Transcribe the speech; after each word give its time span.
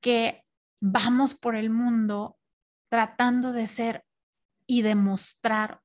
que 0.00 0.44
vamos 0.80 1.34
por 1.34 1.56
el 1.56 1.70
mundo 1.70 2.38
tratando 2.90 3.52
de 3.52 3.66
ser 3.66 4.04
y 4.66 4.82
demostrar 4.82 5.80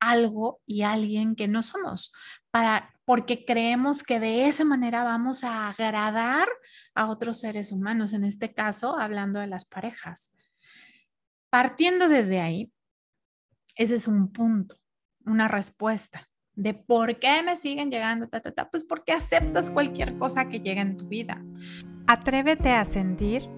algo 0.00 0.60
y 0.66 0.82
alguien 0.82 1.34
que 1.34 1.48
no 1.48 1.62
somos, 1.62 2.12
para, 2.50 2.94
porque 3.04 3.44
creemos 3.44 4.02
que 4.02 4.20
de 4.20 4.48
esa 4.48 4.64
manera 4.64 5.02
vamos 5.02 5.44
a 5.44 5.68
agradar 5.68 6.48
a 6.94 7.08
otros 7.08 7.40
seres 7.40 7.72
humanos, 7.72 8.12
en 8.12 8.24
este 8.24 8.52
caso 8.52 8.98
hablando 8.98 9.40
de 9.40 9.46
las 9.46 9.64
parejas. 9.64 10.32
Partiendo 11.50 12.08
desde 12.08 12.40
ahí, 12.40 12.70
ese 13.76 13.94
es 13.94 14.06
un 14.06 14.30
punto, 14.30 14.76
una 15.24 15.48
respuesta 15.48 16.28
de 16.54 16.74
por 16.74 17.18
qué 17.18 17.42
me 17.42 17.56
siguen 17.56 17.90
llegando, 17.90 18.28
ta, 18.28 18.40
ta, 18.40 18.70
pues 18.70 18.84
porque 18.84 19.12
aceptas 19.12 19.70
cualquier 19.70 20.18
cosa 20.18 20.48
que 20.48 20.60
llegue 20.60 20.80
en 20.80 20.96
tu 20.96 21.08
vida. 21.08 21.42
Atrévete 22.06 22.70
a 22.70 22.84
sentir 22.84 23.48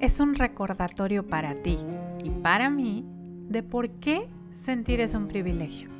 es 0.00 0.18
un 0.18 0.34
recordatorio 0.34 1.26
para 1.26 1.62
ti 1.62 1.76
y 2.24 2.30
para 2.30 2.70
mí 2.70 3.04
de 3.50 3.62
por 3.62 3.90
qué 4.00 4.28
sentir 4.50 5.00
es 5.00 5.14
un 5.14 5.28
privilegio. 5.28 5.90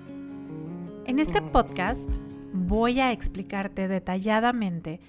En 1.05 1.19
este 1.19 1.43
podcast 1.43 2.17
voy 2.55 2.99
a 3.01 3.13
explicarte 3.13 3.89
detalladamente 3.89 5.01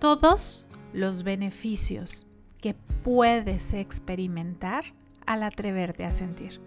todos 0.00 0.66
los 0.92 1.22
beneficios 1.22 2.26
que 2.60 2.74
puedes 3.04 3.72
experimentar 3.72 4.86
al 5.26 5.44
atreverte 5.44 6.04
a 6.04 6.10
sentir. 6.10 6.60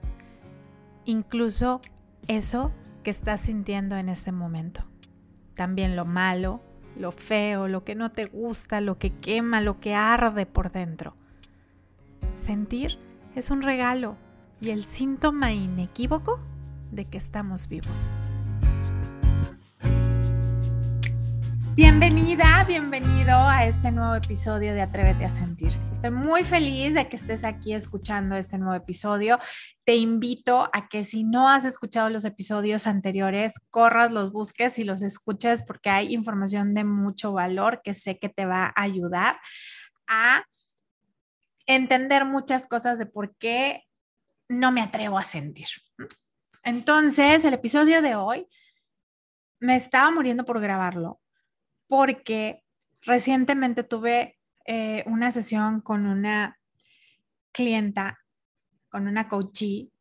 Incluso 1.04 1.82
eso 2.30 2.72
que 3.04 3.10
estás 3.10 3.42
sintiendo 3.42 3.98
en 3.98 4.08
este 4.08 4.32
momento. 4.32 4.84
También 5.56 5.98
lo 5.98 6.06
malo, 6.06 6.62
lo 7.00 7.12
feo, 7.12 7.68
lo 7.68 7.84
que 7.84 7.96
no 7.96 8.12
te 8.12 8.26
gusta, 8.26 8.82
lo 8.82 8.98
que 8.98 9.12
quema, 9.12 9.62
lo 9.62 9.80
que 9.80 9.96
arde 9.96 10.46
por 10.46 10.72
dentro. 10.72 11.16
Sentir 12.34 12.98
es 13.36 13.52
un 13.52 13.62
regalo 13.62 14.18
y 14.60 14.72
el 14.72 14.84
síntoma 14.84 15.54
inequívoco 15.54 16.40
de 16.92 17.06
que 17.06 17.18
estamos 17.18 17.68
vivos. 17.68 18.14
Bienvenida, 21.78 22.64
bienvenido 22.68 23.36
a 23.36 23.68
este 23.68 23.92
nuevo 23.92 24.16
episodio 24.16 24.74
de 24.74 24.82
Atrévete 24.82 25.26
a 25.26 25.30
Sentir. 25.30 25.74
Estoy 25.92 26.10
muy 26.10 26.44
feliz 26.44 26.96
de 26.96 27.08
que 27.08 27.16
estés 27.16 27.44
aquí 27.44 27.76
escuchando 27.76 28.36
este 28.36 28.58
nuevo 28.58 28.74
episodio. 28.74 29.38
Te 29.86 29.94
invito 29.94 30.72
a 30.74 30.90
que 30.90 31.04
si 31.04 31.24
no 31.24 31.48
has 31.48 31.66
escuchado 31.66 32.10
los 32.10 32.26
episodios 32.26 32.88
anteriores, 32.88 33.60
corras, 33.70 34.12
los 34.12 34.32
busques 34.32 34.80
y 34.80 34.86
los 34.86 35.04
escuches 35.04 35.62
porque 35.62 35.92
hay 35.92 36.16
información 36.16 36.74
de 36.74 36.84
mucho 36.84 37.32
valor 37.34 37.82
que 37.84 37.94
sé 37.94 38.18
que 38.18 38.30
te 38.30 38.48
va 38.48 38.74
a 38.76 38.82
ayudar 38.82 39.38
a 40.08 40.46
entender 41.68 42.26
muchas 42.26 42.66
cosas 42.66 42.98
de 42.98 43.06
por 43.06 43.38
qué 43.38 43.84
no 44.50 44.72
me 44.72 44.82
atrevo 44.82 45.20
a 45.20 45.24
sentir. 45.24 45.68
Entonces, 46.64 47.46
el 47.46 47.54
episodio 47.54 48.02
de 48.02 48.16
hoy 48.16 48.48
me 49.60 49.76
estaba 49.76 50.10
muriendo 50.10 50.44
por 50.44 50.60
grabarlo 50.60 51.22
porque 51.88 52.64
recientemente 53.02 53.84
tuve 53.84 54.38
eh, 54.66 55.04
una 55.08 55.32
sesión 55.32 55.82
con 55.82 56.08
una 56.08 56.60
clienta, 57.52 58.20
con 58.90 59.08
una 59.08 59.28
coachee, 59.28 59.92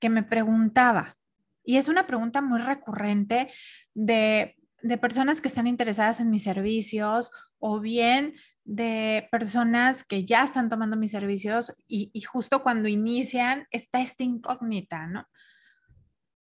que 0.00 0.08
me 0.08 0.22
preguntaba, 0.22 1.16
y 1.64 1.76
es 1.76 1.88
una 1.88 2.06
pregunta 2.06 2.40
muy 2.40 2.60
recurrente 2.60 3.52
de, 3.94 4.56
de 4.82 4.98
personas 4.98 5.40
que 5.40 5.48
están 5.48 5.66
interesadas 5.66 6.20
en 6.20 6.30
mis 6.30 6.42
servicios 6.42 7.30
o 7.58 7.80
bien 7.80 8.34
de 8.64 9.28
personas 9.30 10.04
que 10.04 10.24
ya 10.24 10.44
están 10.44 10.68
tomando 10.68 10.96
mis 10.96 11.10
servicios 11.10 11.82
y, 11.88 12.10
y, 12.12 12.20
justo 12.22 12.62
cuando 12.62 12.88
inician 12.88 13.66
está 13.70 14.00
esta 14.00 14.22
incógnita, 14.22 15.06
¿no? 15.06 15.26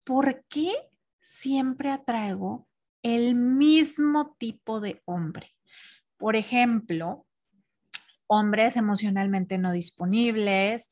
¿Por 0.04 0.44
qué 0.48 0.72
siempre 1.22 1.92
atraigo 1.92 2.68
el 3.04 3.36
mismo 3.36 4.36
tipo 4.38 4.80
de 4.80 5.02
hombre? 5.06 5.56
Por 6.18 6.36
ejemplo, 6.36 7.26
hombres 8.28 8.78
emocionalmente 8.78 9.58
no 9.58 9.72
disponibles 9.72 10.90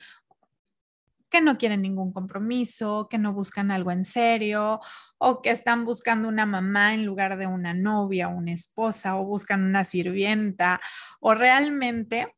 que 1.30 1.42
no 1.42 1.58
quieren 1.58 1.84
ningún 1.84 2.12
compromiso, 2.12 3.08
que 3.10 3.18
no 3.18 3.34
buscan 3.34 3.72
algo 3.72 3.92
en 3.92 4.04
serio 4.04 4.80
o 5.18 5.42
que 5.42 5.52
están 5.52 5.86
buscando 5.86 6.28
una 6.28 6.46
mamá 6.46 6.96
en 6.96 7.06
lugar 7.06 7.38
de 7.38 7.48
una 7.48 7.74
novia, 7.74 8.28
una 8.28 8.52
esposa 8.52 9.16
o 9.16 9.26
buscan 9.26 9.64
una 9.64 9.84
sirvienta 9.84 10.82
o 11.20 11.36
realmente 11.36 12.36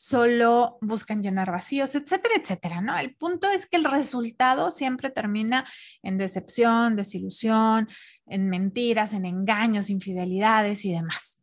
solo 0.00 0.78
buscan 0.80 1.22
llenar 1.22 1.50
vacíos, 1.50 1.94
etcétera, 1.94 2.36
etcétera, 2.40 2.80
¿no? 2.80 2.96
El 2.96 3.14
punto 3.16 3.50
es 3.50 3.66
que 3.66 3.76
el 3.76 3.84
resultado 3.84 4.70
siempre 4.70 5.10
termina 5.10 5.66
en 6.02 6.16
decepción, 6.16 6.96
desilusión, 6.96 7.86
en 8.24 8.48
mentiras, 8.48 9.12
en 9.12 9.26
engaños, 9.26 9.90
infidelidades 9.90 10.86
y 10.86 10.92
demás. 10.92 11.42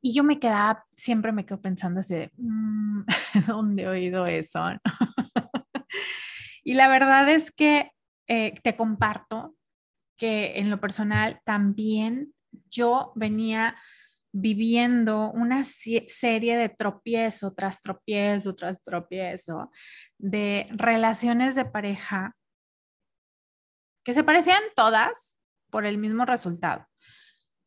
Y 0.00 0.14
yo 0.14 0.22
me 0.22 0.38
quedaba, 0.38 0.86
siempre 0.94 1.32
me 1.32 1.44
quedo 1.44 1.60
pensando 1.60 2.00
así 2.00 2.28
mm, 2.36 3.02
¿dónde 3.48 3.82
he 3.82 3.88
oído 3.88 4.26
eso? 4.26 4.62
y 6.62 6.74
la 6.74 6.86
verdad 6.86 7.28
es 7.28 7.50
que 7.50 7.90
eh, 8.28 8.54
te 8.62 8.76
comparto 8.76 9.56
que 10.16 10.60
en 10.60 10.70
lo 10.70 10.80
personal 10.80 11.40
también 11.44 12.32
yo 12.70 13.10
venía 13.16 13.76
viviendo 14.32 15.30
una 15.30 15.62
serie 15.62 16.56
de 16.56 16.68
tropiezo 16.70 17.52
tras 17.54 17.82
tropiezo 17.82 18.54
tras 18.54 18.82
tropiezo 18.82 19.70
de 20.18 20.66
relaciones 20.70 21.54
de 21.54 21.66
pareja 21.66 22.34
que 24.02 24.14
se 24.14 24.24
parecían 24.24 24.62
todas 24.74 25.38
por 25.70 25.86
el 25.86 25.98
mismo 25.98 26.24
resultado, 26.24 26.86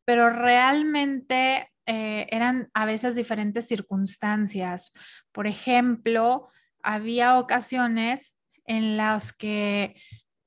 pero 0.04 0.28
realmente 0.28 1.72
eh, 1.86 2.26
eran 2.30 2.68
a 2.74 2.84
veces 2.84 3.14
diferentes 3.14 3.66
circunstancias. 3.66 4.92
Por 5.32 5.46
ejemplo, 5.46 6.48
había 6.82 7.38
ocasiones 7.38 8.32
en 8.64 8.96
las 8.96 9.32
que 9.32 9.96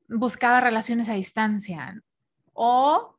buscaba 0.07 0.61
relaciones 0.61 1.09
a 1.09 1.13
distancia 1.13 2.01
o 2.53 3.17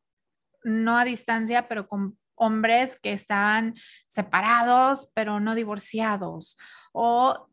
no 0.63 0.97
a 0.97 1.05
distancia, 1.05 1.67
pero 1.67 1.87
con 1.87 2.17
hombres 2.41 2.99
que 2.99 3.13
estaban 3.13 3.75
separados, 4.07 5.11
pero 5.13 5.39
no 5.39 5.53
divorciados. 5.53 6.57
O, 6.91 7.47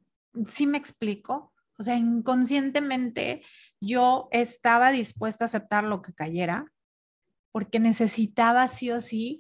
si 0.49 0.67
me 0.67 0.79
explico? 0.79 1.53
O 1.79 1.83
sea, 1.83 1.97
inconscientemente 1.97 3.43
yo 3.81 4.29
estaba 4.33 4.91
dispuesta 4.91 5.45
a 5.45 5.47
aceptar 5.47 5.85
lo 5.85 6.01
que 6.01 6.15
cayera 6.15 6.73
porque 7.53 7.79
necesitaba 7.79 8.67
sí 8.69 8.91
o 8.91 9.01
sí 9.01 9.39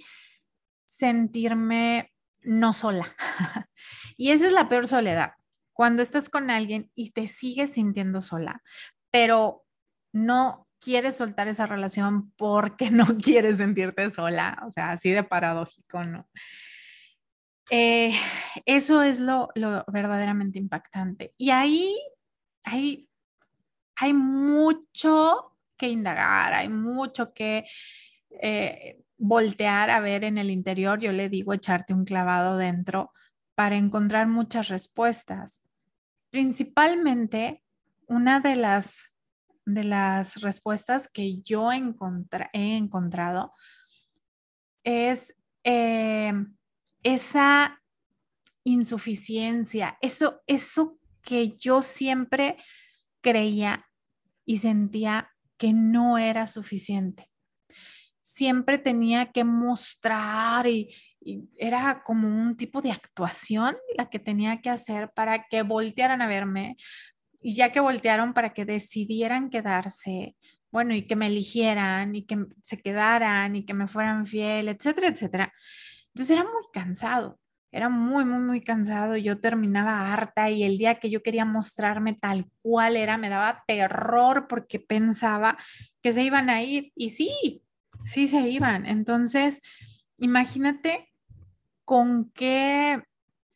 sentirme 0.84 2.12
no 2.42 2.72
sola. 2.72 3.16
y 4.16 4.30
esa 4.30 4.46
es 4.46 4.52
la 4.52 4.68
peor 4.68 4.86
soledad, 4.86 5.32
cuando 5.72 6.02
estás 6.02 6.28
con 6.28 6.50
alguien 6.50 6.90
y 6.94 7.10
te 7.12 7.26
sigues 7.26 7.72
sintiendo 7.72 8.20
sola, 8.20 8.62
pero 9.10 9.64
no 10.12 10.67
quieres 10.80 11.16
soltar 11.16 11.48
esa 11.48 11.66
relación 11.66 12.32
porque 12.36 12.90
no 12.90 13.06
quieres 13.18 13.58
sentirte 13.58 14.10
sola, 14.10 14.62
o 14.66 14.70
sea, 14.70 14.92
así 14.92 15.10
de 15.10 15.24
paradójico, 15.24 16.04
¿no? 16.04 16.28
Eh, 17.70 18.14
eso 18.64 19.02
es 19.02 19.20
lo, 19.20 19.50
verdaderamente 19.88 20.58
impactante. 20.58 21.34
Y 21.36 21.50
ahí 21.50 21.94
hay, 22.64 23.08
hay 23.96 24.14
mucho 24.14 25.56
que 25.76 25.88
indagar, 25.88 26.54
hay 26.54 26.68
mucho 26.68 27.34
que 27.34 27.66
eh, 28.42 29.02
voltear 29.18 29.90
a 29.90 30.00
ver 30.00 30.24
en 30.24 30.38
el 30.38 30.50
interior, 30.50 30.98
yo 31.00 31.12
le 31.12 31.28
digo 31.28 31.52
echarte 31.52 31.92
un 31.92 32.04
clavado 32.04 32.56
dentro 32.56 33.12
para 33.54 33.76
encontrar 33.76 34.28
muchas 34.28 34.68
respuestas. 34.68 35.62
Principalmente, 36.30 37.62
una 38.06 38.40
de 38.40 38.56
las, 38.56 39.10
de 39.68 39.84
las 39.84 40.40
respuestas 40.40 41.08
que 41.08 41.40
yo 41.42 41.70
he 41.70 41.76
encontrado 41.76 43.52
es 44.82 45.34
eh, 45.62 46.32
esa 47.02 47.82
insuficiencia, 48.64 49.98
eso, 50.00 50.40
eso 50.46 50.98
que 51.22 51.50
yo 51.56 51.82
siempre 51.82 52.56
creía 53.20 53.86
y 54.46 54.56
sentía 54.56 55.30
que 55.58 55.74
no 55.74 56.16
era 56.16 56.46
suficiente. 56.46 57.30
Siempre 58.22 58.78
tenía 58.78 59.32
que 59.32 59.44
mostrar 59.44 60.66
y, 60.66 60.94
era 61.58 62.02
como 62.04 62.26
un 62.26 62.56
tipo 62.56 62.80
de 62.80 62.90
actuación 62.90 63.76
la 63.98 64.08
que 64.08 64.18
tenía 64.18 64.62
que 64.62 64.70
hacer 64.70 65.10
para 65.14 65.44
que 65.46 65.60
voltearan 65.60 66.22
a 66.22 66.26
verme 66.26 66.76
y 67.40 67.54
ya 67.54 67.72
que 67.72 67.80
voltearon 67.80 68.34
para 68.34 68.52
que 68.52 68.64
decidieran 68.64 69.50
quedarse, 69.50 70.36
bueno, 70.70 70.94
y 70.94 71.06
que 71.06 71.16
me 71.16 71.26
eligieran 71.26 72.14
y 72.14 72.24
que 72.26 72.46
se 72.62 72.78
quedaran 72.78 73.56
y 73.56 73.64
que 73.64 73.74
me 73.74 73.86
fueran 73.86 74.26
fiel, 74.26 74.68
etcétera, 74.68 75.08
etcétera. 75.08 75.52
Entonces 76.08 76.36
era 76.36 76.44
muy 76.44 76.64
cansado 76.72 77.38
era 77.70 77.88
muy, 77.88 78.24
muy, 78.24 78.40
muy 78.40 78.60
cansado. 78.62 79.16
Yo 79.16 79.40
terminaba 79.40 80.12
harta 80.12 80.50
y 80.50 80.62
el 80.62 80.78
día 80.78 80.98
que 80.98 81.10
yo 81.10 81.22
quería 81.22 81.44
mostrarme 81.44 82.14
tal 82.14 82.46
cual 82.62 82.96
era, 82.96 83.18
me 83.18 83.28
daba 83.28 83.62
terror 83.66 84.46
porque 84.48 84.80
pensaba 84.80 85.58
que 86.02 86.12
se 86.12 86.22
iban 86.22 86.48
a 86.48 86.62
ir. 86.62 86.92
Y 86.94 87.10
sí, 87.10 87.62
sí 88.04 88.26
se 88.26 88.40
iban. 88.48 88.86
Entonces, 88.86 89.60
imagínate 90.16 91.12
con 91.84 92.30
qué 92.30 93.02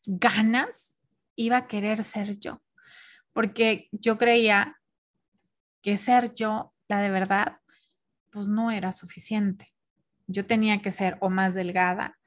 ganas 0.07 0.95
iba 1.35 1.57
a 1.59 1.67
querer 1.67 2.03
ser 2.03 2.39
yo. 2.39 2.61
Porque 3.33 3.89
yo 3.93 4.19
creía 4.19 4.79
que 5.83 5.97
ser 5.97 6.35
yo, 6.35 6.75
la 6.89 7.01
de 7.01 7.11
verdad, 7.11 7.59
pues 8.31 8.47
no 8.47 8.71
era 8.71 8.93
suficiente. 8.93 9.73
Yo 10.27 10.47
tenía 10.47 10.81
que 10.81 10.91
ser 10.91 11.19
o 11.21 11.29
más 11.31 11.55
delgada 11.55 12.19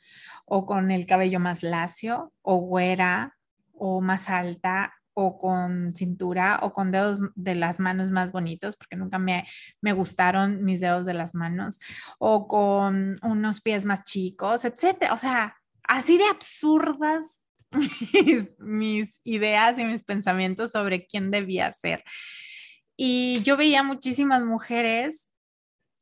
o 0.46 0.66
con 0.66 0.92
el 0.92 1.06
cabello 1.06 1.40
más 1.40 1.64
lacio, 1.64 2.32
o 2.42 2.58
güera, 2.58 3.36
o 3.74 4.02
más 4.02 4.30
alta, 4.30 4.94
o 5.14 5.40
con 5.40 5.96
cintura, 5.96 6.60
o 6.62 6.72
con 6.72 6.92
dedos 6.92 7.22
de 7.36 7.56
las 7.56 7.80
manos 7.80 8.12
más 8.12 8.32
bonitos, 8.32 8.76
porque 8.76 8.96
nunca 8.96 9.18
me, 9.18 9.48
me 9.82 9.94
gustaron 9.94 10.64
mis 10.64 10.82
dedos 10.82 11.06
de 11.06 11.14
las 11.14 11.36
manos, 11.36 11.80
o 12.20 12.48
con 12.48 13.18
unos 13.24 13.62
pies 13.62 13.86
más 13.86 14.04
chicos, 14.04 14.66
etcétera. 14.66 15.14
O 15.14 15.18
sea, 15.18 15.58
así 15.84 16.18
de 16.18 16.26
absurdas 16.26 17.38
mis, 18.60 19.22
ideas 19.24 19.80
y 19.80 19.86
mis 19.86 20.04
pensamientos 20.04 20.72
sobre 20.72 21.06
quién 21.06 21.32
debía 21.32 21.72
ser. 21.72 22.04
Y 22.98 23.42
yo 23.44 23.58
veía 23.58 23.84
muchísimas 23.84 24.44
mujeres 24.46 25.30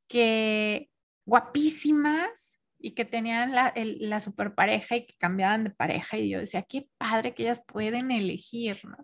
que 0.07 0.89
guapísimas, 1.25 2.53
y 2.83 2.91
que 2.91 3.05
tenían 3.05 3.53
la, 3.53 3.73
la 3.75 4.19
super 4.19 4.55
pareja 4.55 4.97
y 4.97 5.05
que 5.05 5.15
cambiaban 5.17 5.63
de 5.63 5.69
pareja. 5.69 6.17
Y 6.17 6.29
yo 6.29 6.39
decía, 6.39 6.63
qué 6.63 6.89
padre 6.97 7.33
que 7.33 7.43
ellas 7.43 7.63
pueden 7.65 8.11
elegir, 8.11 8.81
¿no? 8.83 8.97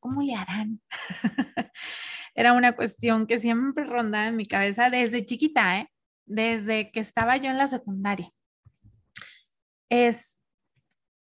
¿Cómo 0.00 0.22
le 0.22 0.34
harán? 0.34 0.80
Era 2.34 2.54
una 2.54 2.74
cuestión 2.74 3.26
que 3.26 3.38
siempre 3.38 3.84
rondaba 3.84 4.28
en 4.28 4.36
mi 4.36 4.46
cabeza 4.46 4.88
desde 4.88 5.26
chiquita, 5.26 5.80
¿eh? 5.80 5.90
Desde 6.24 6.90
que 6.90 7.00
estaba 7.00 7.36
yo 7.36 7.50
en 7.50 7.58
la 7.58 7.68
secundaria. 7.68 8.32
Es 9.90 10.35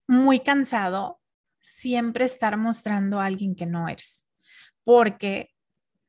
muy 0.08 0.40
cansado 0.40 1.20
siempre 1.60 2.25
estar 2.25 2.56
mostrando 2.56 3.20
a 3.20 3.26
alguien 3.26 3.55
que 3.55 3.66
no 3.66 3.88
eres, 3.88 4.26
porque 4.82 5.55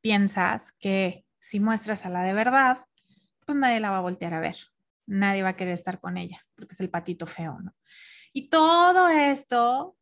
piensas 0.00 0.72
que 0.72 1.24
si 1.38 1.60
muestras 1.60 2.04
a 2.04 2.08
la 2.08 2.22
de 2.22 2.32
verdad, 2.32 2.86
pues 3.46 3.56
nadie 3.56 3.78
la 3.78 3.90
va 3.90 3.98
a 3.98 4.02
voltear 4.02 4.34
a 4.34 4.40
ver 4.40 4.56
nadie 5.10 5.42
va 5.42 5.50
a 5.50 5.56
querer 5.56 5.74
estar 5.74 6.00
con 6.00 6.16
ella, 6.16 6.46
porque 6.54 6.74
es 6.74 6.80
el 6.80 6.88
patito 6.88 7.26
feo, 7.26 7.58
¿no? 7.60 7.74
Y 8.32 8.48
todo 8.48 9.08
esto 9.08 9.96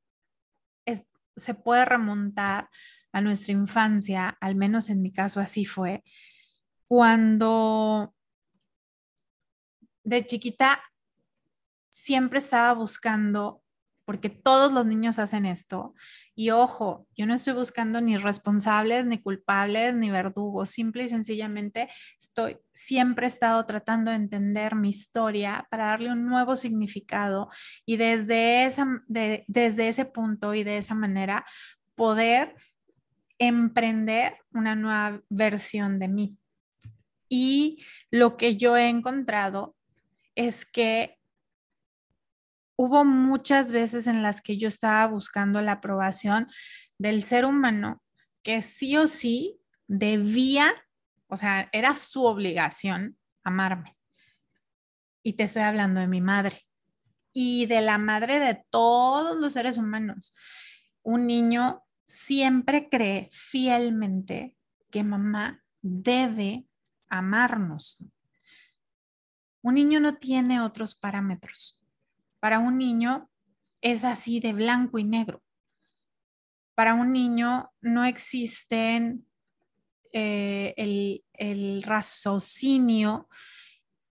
es, 0.84 1.02
se 1.34 1.54
puede 1.54 1.84
remontar 1.86 2.68
a 3.12 3.20
nuestra 3.22 3.52
infancia, 3.52 4.36
al 4.40 4.54
menos 4.54 4.90
en 4.90 5.00
mi 5.00 5.10
caso 5.10 5.40
así 5.40 5.64
fue, 5.64 6.04
cuando 6.86 8.14
de 10.04 10.26
chiquita 10.26 10.82
siempre 11.88 12.38
estaba 12.38 12.74
buscando, 12.74 13.62
porque 14.08 14.30
todos 14.30 14.72
los 14.72 14.86
niños 14.86 15.18
hacen 15.18 15.44
esto, 15.44 15.94
y 16.34 16.48
ojo, 16.48 17.06
yo 17.14 17.26
no 17.26 17.34
estoy 17.34 17.52
buscando 17.52 18.00
ni 18.00 18.16
responsables, 18.16 19.04
ni 19.04 19.18
culpables, 19.18 19.94
ni 19.94 20.08
verdugos. 20.08 20.70
Simple 20.70 21.04
y 21.04 21.10
sencillamente 21.10 21.90
estoy, 22.18 22.56
siempre 22.72 23.26
estado 23.26 23.66
tratando 23.66 24.10
de 24.10 24.16
entender 24.16 24.74
mi 24.76 24.88
historia 24.88 25.66
para 25.70 25.88
darle 25.88 26.10
un 26.10 26.24
nuevo 26.24 26.56
significado 26.56 27.50
y 27.84 27.98
desde, 27.98 28.64
esa, 28.64 28.86
desde 29.08 29.88
ese 29.88 30.06
punto 30.06 30.54
y 30.54 30.64
de 30.64 30.78
esa 30.78 30.94
manera 30.94 31.44
poder 31.94 32.56
emprender 33.38 34.38
una 34.54 34.74
nueva 34.74 35.20
versión 35.28 35.98
de 35.98 36.08
mí. 36.08 36.38
Y 37.28 37.84
lo 38.10 38.38
que 38.38 38.56
yo 38.56 38.74
he 38.74 38.88
encontrado 38.88 39.76
es 40.34 40.64
que 40.64 41.17
hubo 42.78 43.04
muchas 43.04 43.72
veces 43.72 44.06
en 44.06 44.22
las 44.22 44.40
que 44.40 44.56
yo 44.56 44.68
estaba 44.68 45.04
buscando 45.08 45.60
la 45.60 45.72
aprobación 45.72 46.46
del 46.96 47.24
ser 47.24 47.44
humano 47.44 48.00
que 48.44 48.62
sí 48.62 48.96
o 48.96 49.08
sí 49.08 49.60
debía, 49.88 50.72
o 51.26 51.36
sea, 51.36 51.68
era 51.72 51.96
su 51.96 52.24
obligación 52.24 53.18
amarme. 53.42 53.96
Y 55.24 55.32
te 55.32 55.42
estoy 55.42 55.62
hablando 55.62 55.98
de 56.00 56.06
mi 56.06 56.20
madre 56.20 56.66
y 57.32 57.66
de 57.66 57.80
la 57.80 57.98
madre 57.98 58.38
de 58.38 58.64
todos 58.70 59.36
los 59.36 59.54
seres 59.54 59.76
humanos. 59.76 60.36
Un 61.02 61.26
niño 61.26 61.82
siempre 62.04 62.88
cree 62.88 63.28
fielmente 63.32 64.56
que 64.90 65.02
mamá 65.02 65.64
debe 65.82 66.64
amarnos. 67.08 68.04
Un 69.62 69.74
niño 69.74 69.98
no 69.98 70.16
tiene 70.16 70.60
otros 70.60 70.94
parámetros 70.94 71.77
para 72.40 72.58
un 72.58 72.78
niño 72.78 73.28
es 73.80 74.04
así 74.04 74.40
de 74.40 74.52
blanco 74.52 74.98
y 74.98 75.04
negro. 75.04 75.42
Para 76.74 76.94
un 76.94 77.12
niño 77.12 77.70
no 77.80 78.04
existen 78.04 79.26
eh, 80.12 80.74
el, 80.76 81.24
el 81.34 81.82
raciocinio 81.82 83.28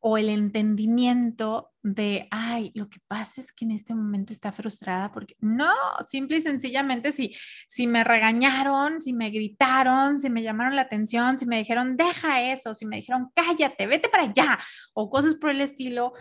o 0.00 0.16
el 0.16 0.30
entendimiento 0.30 1.72
de, 1.82 2.26
ay, 2.30 2.72
lo 2.74 2.88
que 2.88 2.98
pasa 3.06 3.40
es 3.40 3.52
que 3.52 3.64
en 3.64 3.70
este 3.70 3.94
momento 3.94 4.32
está 4.32 4.50
frustrada 4.52 5.12
porque 5.12 5.36
no, 5.40 5.72
simple 6.08 6.38
y 6.38 6.40
sencillamente 6.40 7.12
si, 7.12 7.34
si 7.68 7.86
me 7.86 8.02
regañaron, 8.02 9.00
si 9.00 9.12
me 9.12 9.30
gritaron, 9.30 10.18
si 10.18 10.30
me 10.30 10.42
llamaron 10.42 10.74
la 10.74 10.82
atención, 10.82 11.38
si 11.38 11.46
me 11.46 11.58
dijeron, 11.58 11.96
deja 11.96 12.42
eso, 12.42 12.74
si 12.74 12.86
me 12.86 12.96
dijeron, 12.96 13.30
cállate, 13.34 13.86
vete 13.86 14.08
para 14.08 14.24
allá, 14.24 14.58
o 14.94 15.08
cosas 15.08 15.34
por 15.34 15.50
el 15.50 15.60
estilo, 15.60 16.12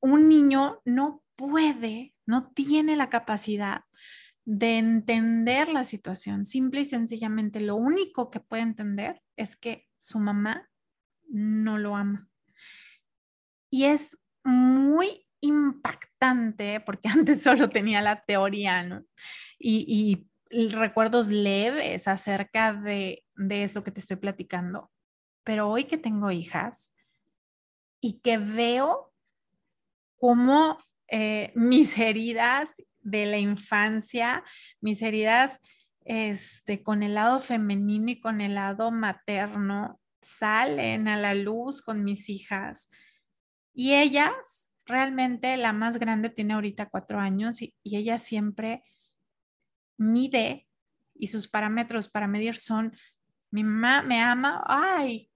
un 0.00 0.28
niño 0.28 0.80
no 0.84 1.22
puede, 1.36 2.14
no 2.26 2.50
tiene 2.52 2.96
la 2.96 3.10
capacidad 3.10 3.82
de 4.44 4.78
entender 4.78 5.68
la 5.68 5.84
situación. 5.84 6.46
Simple 6.46 6.80
y 6.80 6.84
sencillamente 6.84 7.60
lo 7.60 7.76
único 7.76 8.30
que 8.30 8.40
puede 8.40 8.62
entender 8.62 9.22
es 9.36 9.56
que 9.56 9.88
su 9.98 10.18
mamá 10.18 10.70
no 11.28 11.78
lo 11.78 11.96
ama. 11.96 12.28
Y 13.70 13.84
es 13.84 14.18
muy 14.44 15.26
impactante 15.40 16.80
porque 16.80 17.08
antes 17.08 17.42
solo 17.42 17.68
tenía 17.68 18.00
la 18.00 18.24
teoría, 18.24 18.82
¿no? 18.82 19.04
Y, 19.58 20.26
recuerdos 20.70 21.26
leves 21.26 22.06
acerca 22.06 22.72
de, 22.72 23.24
de 23.34 23.64
eso 23.64 23.82
que 23.82 23.90
te 23.90 23.98
estoy 23.98 24.16
platicando. 24.16 24.92
Pero 25.42 25.68
hoy 25.68 25.84
que 25.84 25.98
tengo 25.98 26.30
hijas 26.30 26.94
y 28.00 28.20
que 28.20 28.38
veo 28.38 29.12
cómo 30.18 30.78
eh, 31.08 31.52
mis 31.54 31.96
heridas 31.98 32.70
de 33.00 33.26
la 33.26 33.38
infancia, 33.38 34.42
mis 34.80 35.02
heridas 35.02 35.60
este, 36.04 36.82
con 36.82 37.02
el 37.02 37.14
lado 37.14 37.40
femenino 37.40 38.10
y 38.10 38.20
con 38.20 38.40
el 38.40 38.54
lado 38.54 38.90
materno 38.90 40.00
salen 40.20 41.08
a 41.08 41.16
la 41.16 41.34
luz 41.34 41.82
con 41.82 42.04
mis 42.04 42.28
hijas. 42.28 42.88
Y 43.72 43.94
ellas, 43.94 44.70
realmente 44.84 45.56
la 45.56 45.72
más 45.72 45.98
grande 45.98 46.30
tiene 46.30 46.54
ahorita 46.54 46.88
cuatro 46.88 47.20
años 47.20 47.62
y, 47.62 47.74
y 47.82 47.96
ella 47.96 48.18
siempre 48.18 48.82
mide 49.96 50.68
y 51.14 51.28
sus 51.28 51.48
parámetros 51.48 52.08
para 52.08 52.28
medir 52.28 52.56
son, 52.56 52.96
mi 53.50 53.64
mamá 53.64 54.02
me 54.02 54.20
ama, 54.20 54.62
ay, 54.66 55.30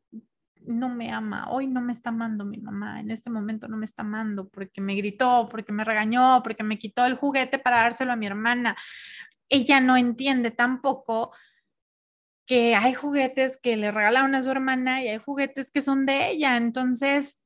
no 0.67 0.89
me 0.89 1.11
ama, 1.11 1.49
hoy 1.51 1.67
no 1.67 1.81
me 1.81 1.93
está 1.93 2.11
amando 2.11 2.45
mi 2.45 2.59
mamá, 2.59 3.01
en 3.01 3.11
este 3.11 3.31
momento 3.31 3.69
no 3.69 3.77
me 3.77 3.85
está 3.85 4.03
amando 4.03 4.49
porque 4.49 4.81
me 4.81 4.95
gritó, 4.95 5.49
porque 5.51 5.73
me 5.73 5.85
regañó, 5.85 6.43
porque 6.43 6.63
me 6.63 6.79
quitó 6.79 7.07
el 7.07 7.17
juguete 7.17 7.59
para 7.59 7.79
dárselo 7.79 8.13
a 8.13 8.17
mi 8.17 8.27
hermana. 8.27 8.77
Ella 9.49 9.81
no 9.81 9.97
entiende 9.97 10.51
tampoco 10.51 11.33
que 12.47 12.75
hay 12.75 12.95
juguetes 12.95 13.57
que 13.57 13.77
le 13.77 13.91
regalaron 13.91 14.35
a 14.35 14.43
su 14.43 14.51
hermana 14.51 15.03
y 15.03 15.09
hay 15.09 15.19
juguetes 15.19 15.71
que 15.71 15.83
son 15.83 16.07
de 16.07 16.31
ella. 16.31 16.57
Entonces, 16.57 17.41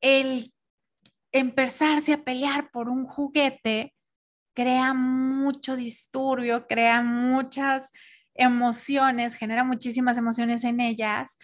el 0.00 0.52
empezarse 1.32 2.12
a 2.12 2.22
pelear 2.24 2.70
por 2.70 2.88
un 2.88 3.06
juguete 3.06 3.94
crea 4.54 4.94
mucho 4.94 5.74
disturbio, 5.74 6.66
crea 6.66 7.02
muchas 7.02 7.90
emociones, 8.34 9.34
genera 9.34 9.64
muchísimas 9.64 10.18
emociones 10.18 10.64
en 10.64 10.80
ellas 10.80 11.38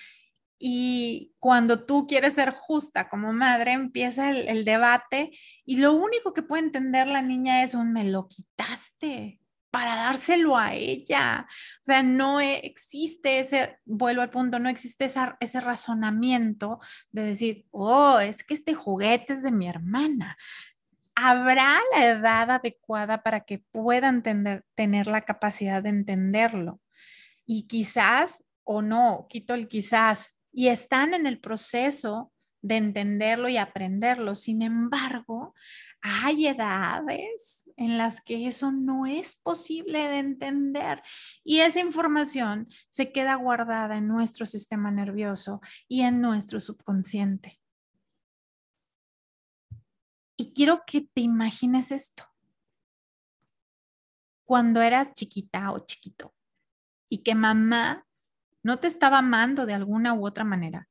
y 0.62 1.32
cuando 1.38 1.86
tú 1.86 2.06
quieres 2.06 2.34
ser 2.34 2.50
justa 2.50 3.08
como 3.08 3.32
madre, 3.32 3.72
empieza 3.72 4.30
el, 4.30 4.66
debate 4.66 5.30
y 5.64 5.76
lo 5.76 5.94
único 5.94 6.34
que 6.34 6.42
puede 6.42 6.64
entender 6.64 7.06
la 7.06 7.22
niña 7.22 7.62
es 7.62 7.74
un 7.74 7.94
me 7.94 8.04
lo 8.04 8.28
quitaste 8.28 9.40
para 9.70 9.96
dárselo 9.96 10.58
a 10.58 10.74
ella. 10.74 11.46
O 11.80 11.84
sea, 11.84 12.02
no 12.02 12.42
e, 12.42 12.58
existe 12.58 13.38
ese, 13.38 13.78
vuelvo 13.86 14.20
al 14.20 14.28
punto, 14.28 14.58
no 14.58 14.68
existe 14.68 15.06
ese 15.40 15.60
razonamiento 15.60 16.78
de 17.10 17.22
decir, 17.22 17.66
oh, 17.70 18.18
es 18.20 18.44
que 18.44 18.52
este 18.52 18.74
juguete 18.74 19.32
es 19.32 19.42
de 19.42 19.52
mi 19.52 19.66
hermana. 19.66 20.36
habrá 21.14 21.80
la 21.92 22.06
edad 22.06 22.50
adecuada 22.50 23.22
para 23.22 23.40
que 23.40 23.60
puedan 23.60 24.22
tener 24.22 25.06
la 25.06 25.22
capacidad 25.22 25.82
de 25.82 25.90
entenderlo. 25.90 26.80
Y 27.46 27.66
quizás 27.66 28.44
o 28.64 28.82
no, 28.82 29.26
quito 29.28 29.54
el 29.54 29.66
quizás, 29.66 30.39
y 30.52 30.68
están 30.68 31.14
en 31.14 31.26
el 31.26 31.40
proceso 31.40 32.32
de 32.62 32.76
entenderlo 32.76 33.48
y 33.48 33.56
aprenderlo. 33.56 34.34
Sin 34.34 34.62
embargo, 34.62 35.54
hay 36.02 36.46
edades 36.46 37.68
en 37.76 37.98
las 37.98 38.20
que 38.20 38.46
eso 38.46 38.72
no 38.72 39.06
es 39.06 39.36
posible 39.36 40.08
de 40.08 40.18
entender 40.18 41.02
y 41.44 41.60
esa 41.60 41.80
información 41.80 42.68
se 42.88 43.12
queda 43.12 43.34
guardada 43.34 43.96
en 43.96 44.08
nuestro 44.08 44.46
sistema 44.46 44.90
nervioso 44.90 45.60
y 45.88 46.02
en 46.02 46.20
nuestro 46.20 46.60
subconsciente. 46.60 47.60
Y 50.36 50.52
quiero 50.54 50.82
que 50.86 51.02
te 51.02 51.20
imagines 51.20 51.90
esto. 51.90 52.24
Cuando 54.46 54.80
eras 54.80 55.12
chiquita 55.12 55.70
o 55.70 55.80
chiquito 55.80 56.34
y 57.10 57.18
que 57.18 57.34
mamá 57.34 58.06
no 58.62 58.78
te 58.78 58.86
estaba 58.86 59.18
amando 59.18 59.66
de 59.66 59.74
alguna 59.74 60.14
u 60.14 60.26
otra 60.26 60.44
manera. 60.44 60.88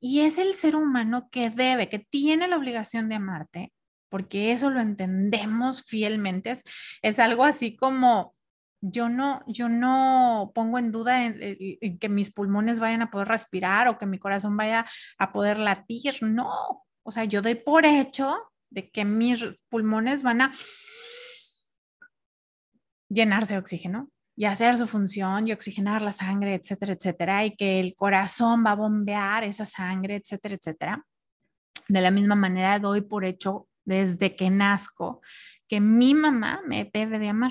Y 0.00 0.20
es 0.20 0.38
el 0.38 0.54
ser 0.54 0.76
humano 0.76 1.28
que 1.30 1.50
debe, 1.50 1.88
que 1.88 1.98
tiene 1.98 2.48
la 2.48 2.56
obligación 2.56 3.08
de 3.08 3.16
amarte, 3.16 3.72
porque 4.08 4.52
eso 4.52 4.70
lo 4.70 4.80
entendemos 4.80 5.82
fielmente. 5.82 6.52
Es, 7.02 7.18
algo 7.18 7.44
así 7.44 7.76
como, 7.76 8.34
yo 8.80 9.08
no, 9.08 9.42
yo 9.48 9.68
no 9.68 10.52
pongo 10.54 10.78
en 10.78 10.92
duda 10.92 11.24
en, 11.26 11.98
que 11.98 12.08
mis 12.08 12.32
pulmones 12.32 12.78
vayan 12.78 13.02
a 13.02 13.10
poder 13.10 13.28
respirar 13.28 13.88
o 13.88 13.98
que 13.98 14.06
mi 14.06 14.18
corazón 14.18 14.56
vaya 14.56 14.86
a 15.18 15.32
poder 15.32 15.58
latir. 15.58 16.22
No, 16.22 16.84
o 17.02 17.10
sea, 17.10 17.24
yo 17.24 17.42
doy 17.42 17.56
por 17.56 17.84
hecho 17.84 18.38
de 18.70 18.90
que 18.90 19.04
mis 19.04 19.44
pulmones 19.68 20.22
van 20.22 20.42
a 20.42 20.52
llenarse 23.08 23.54
de 23.54 23.58
oxígeno 23.58 24.10
y 24.38 24.44
hacer 24.44 24.76
su 24.76 24.86
función 24.86 25.48
y 25.48 25.52
oxigenar 25.52 26.00
la 26.00 26.12
sangre, 26.12 26.54
etcétera, 26.54 26.92
etcétera, 26.92 27.44
y 27.44 27.56
que 27.56 27.80
el 27.80 27.96
corazón 27.96 28.64
va 28.64 28.70
a 28.70 28.76
bombear 28.76 29.42
esa 29.42 29.66
sangre, 29.66 30.14
etcétera, 30.14 30.54
etcétera. 30.54 31.04
De 31.88 32.00
la 32.00 32.12
misma 32.12 32.36
manera 32.36 32.78
doy 32.78 33.00
por 33.00 33.24
hecho 33.24 33.66
desde 33.84 34.36
que 34.36 34.48
nazco 34.48 35.22
que 35.66 35.80
mi 35.80 36.14
mamá 36.14 36.62
me 36.68 36.88
debe 36.94 37.18
de 37.18 37.30
amar. 37.30 37.50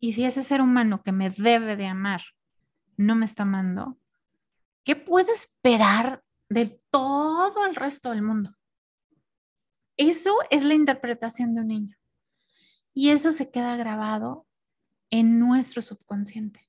Y 0.00 0.14
si 0.14 0.24
ese 0.24 0.42
ser 0.42 0.62
humano 0.62 1.02
que 1.02 1.12
me 1.12 1.28
debe 1.28 1.76
de 1.76 1.86
amar 1.86 2.22
no 2.96 3.14
me 3.14 3.26
está 3.26 3.42
amando, 3.42 3.98
¿qué 4.84 4.96
puedo 4.96 5.34
esperar 5.34 6.22
de 6.48 6.80
todo 6.90 7.66
el 7.66 7.74
resto 7.74 8.08
del 8.08 8.22
mundo? 8.22 8.56
Eso 9.98 10.34
es 10.48 10.64
la 10.64 10.72
interpretación 10.72 11.54
de 11.54 11.60
un 11.60 11.68
niño. 11.68 11.96
Y 12.94 13.10
eso 13.10 13.32
se 13.32 13.50
queda 13.50 13.76
grabado 13.76 14.45
en 15.10 15.38
nuestro 15.38 15.82
subconsciente. 15.82 16.68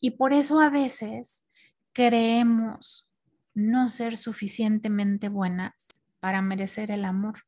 Y 0.00 0.12
por 0.12 0.32
eso 0.32 0.60
a 0.60 0.70
veces 0.70 1.44
creemos 1.92 3.08
no 3.54 3.88
ser 3.88 4.18
suficientemente 4.18 5.28
buenas 5.28 5.72
para 6.20 6.42
merecer 6.42 6.90
el 6.90 7.04
amor. 7.04 7.44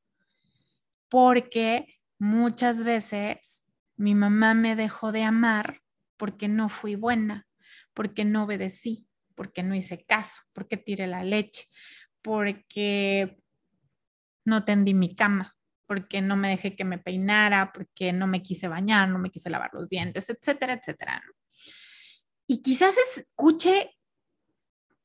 Porque 1.09 1.99
muchas 2.19 2.85
veces 2.85 3.65
mi 3.97 4.15
mamá 4.15 4.55
me 4.55 4.77
dejó 4.77 5.13
de 5.13 5.23
amar 5.23 5.83
porque 6.17 6.49
no 6.49 6.69
fui 6.69 6.95
buena, 6.95 7.47
porque 7.95 8.25
no 8.25 8.45
obedecí, 8.45 9.09
porque 9.35 9.63
no 9.63 9.75
hice 9.75 10.05
caso, 10.05 10.43
porque 10.53 10.77
tiré 10.77 11.07
la 11.07 11.25
leche, 11.25 11.65
porque 12.23 13.39
no 14.45 14.65
tendí 14.65 14.95
mi 14.95 15.15
cama, 15.15 15.56
porque 15.87 16.21
no 16.21 16.37
me 16.37 16.49
dejé 16.49 16.77
que 16.77 16.85
me 16.85 16.99
peinara, 16.99 17.73
porque 17.73 18.13
no 18.13 18.27
me 18.27 18.43
quise 18.43 18.69
bañar, 18.69 19.09
no 19.09 19.19
me 19.19 19.31
quise 19.31 19.51
lavar 19.51 19.71
los 19.73 19.89
dientes, 19.89 20.29
etcétera, 20.31 20.75
etcétera. 20.75 21.23
Y 22.47 22.63
quizás 22.63 22.97
escuche 23.17 23.97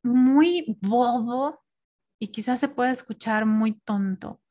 muy 0.03 0.77
bobo 0.81 1.63
y 2.19 2.27
quizás 2.27 2.59
se 2.59 2.67
pueda 2.67 2.91
escuchar 2.91 3.45
muy 3.45 3.79
tonto. 3.79 4.41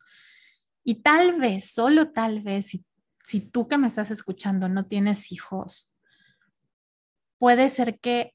Y 0.83 1.03
tal 1.03 1.39
vez, 1.39 1.73
solo 1.73 2.11
tal 2.11 2.41
vez, 2.41 2.67
si, 2.67 2.85
si 3.25 3.41
tú 3.41 3.69
que 3.69 3.79
me 3.79 3.87
estás 3.87 4.11
escuchando 4.11 4.69
no 4.69 4.87
tienes 4.87 5.31
hijos, 5.31 5.97
puede 7.39 7.69
ser 7.69 7.99
que, 8.01 8.35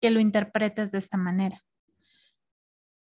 que 0.00 0.10
lo 0.10 0.20
interpretes 0.20 0.90
de 0.92 0.98
esta 0.98 1.16
manera. 1.16 1.64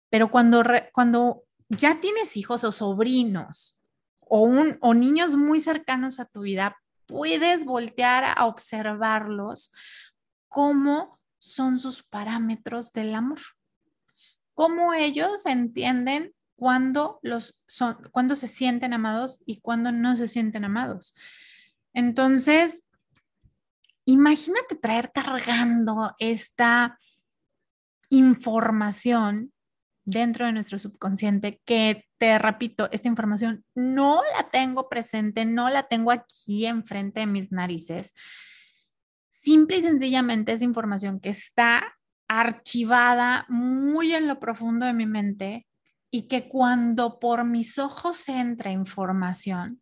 Pero 0.10 0.32
cuando, 0.32 0.64
cuando 0.94 1.44
ya 1.70 2.00
tienes 2.00 2.38
hijos 2.38 2.64
o 2.64 2.72
sobrinos 2.72 3.75
o, 4.28 4.94
niños 4.94 5.36
muy 5.36 5.60
cercanos 5.60 6.20
a 6.20 6.26
tu 6.26 6.42
vida, 6.42 6.78
puedes 7.06 7.66
voltear 7.66 8.24
a 8.24 8.46
observarlos 8.46 9.72
cómo 10.48 11.20
son 11.38 11.78
sus 11.78 12.04
parámetros 12.04 12.92
del 12.92 13.14
amor, 13.14 13.40
cómo 14.54 14.94
ellos 14.94 15.46
entienden 15.46 16.34
cuando, 16.56 17.20
los 17.22 17.64
son, 17.68 17.98
cuando 18.12 18.36
se 18.36 18.48
sienten 18.48 18.94
amados 18.94 19.42
y 19.46 19.60
cuando 19.60 19.92
no 19.92 20.16
se 20.16 20.28
sienten 20.28 20.66
amados. 20.66 21.14
Entonces, 21.94 22.84
imagínate 24.06 24.76
traer 24.76 25.12
cargando 25.12 26.16
esta 26.20 26.98
información 28.10 29.52
dentro 30.06 30.46
de 30.46 30.52
nuestro 30.52 30.80
subconsciente 30.80 31.62
que, 31.66 32.06
te 32.18 32.38
repito, 32.40 32.90
esta 32.92 33.08
información 33.08 33.66
no 33.74 34.22
la 34.36 34.50
tengo 34.50 34.88
presente, 34.88 35.46
no 35.46 35.70
la 35.70 35.84
tengo 35.84 36.12
aquí 36.12 36.66
enfrente 36.66 37.22
de 37.22 37.26
mis 37.26 37.52
narices. 37.52 38.14
Simple 39.30 39.78
y 39.78 39.82
sencillamente 39.82 40.54
es 40.54 40.62
información 40.62 41.20
que 41.20 41.30
está 41.30 41.98
archivada 42.28 43.46
muy 43.50 44.14
en 44.14 44.28
lo 44.28 44.40
profundo 44.40 44.86
de 44.86 44.94
mi 44.94 45.06
mente 45.06 45.68
y 46.10 46.28
que 46.28 46.48
cuando 46.48 47.20
por 47.20 47.44
mis 47.44 47.78
ojos 47.78 48.30
entra 48.30 48.72
información, 48.72 49.82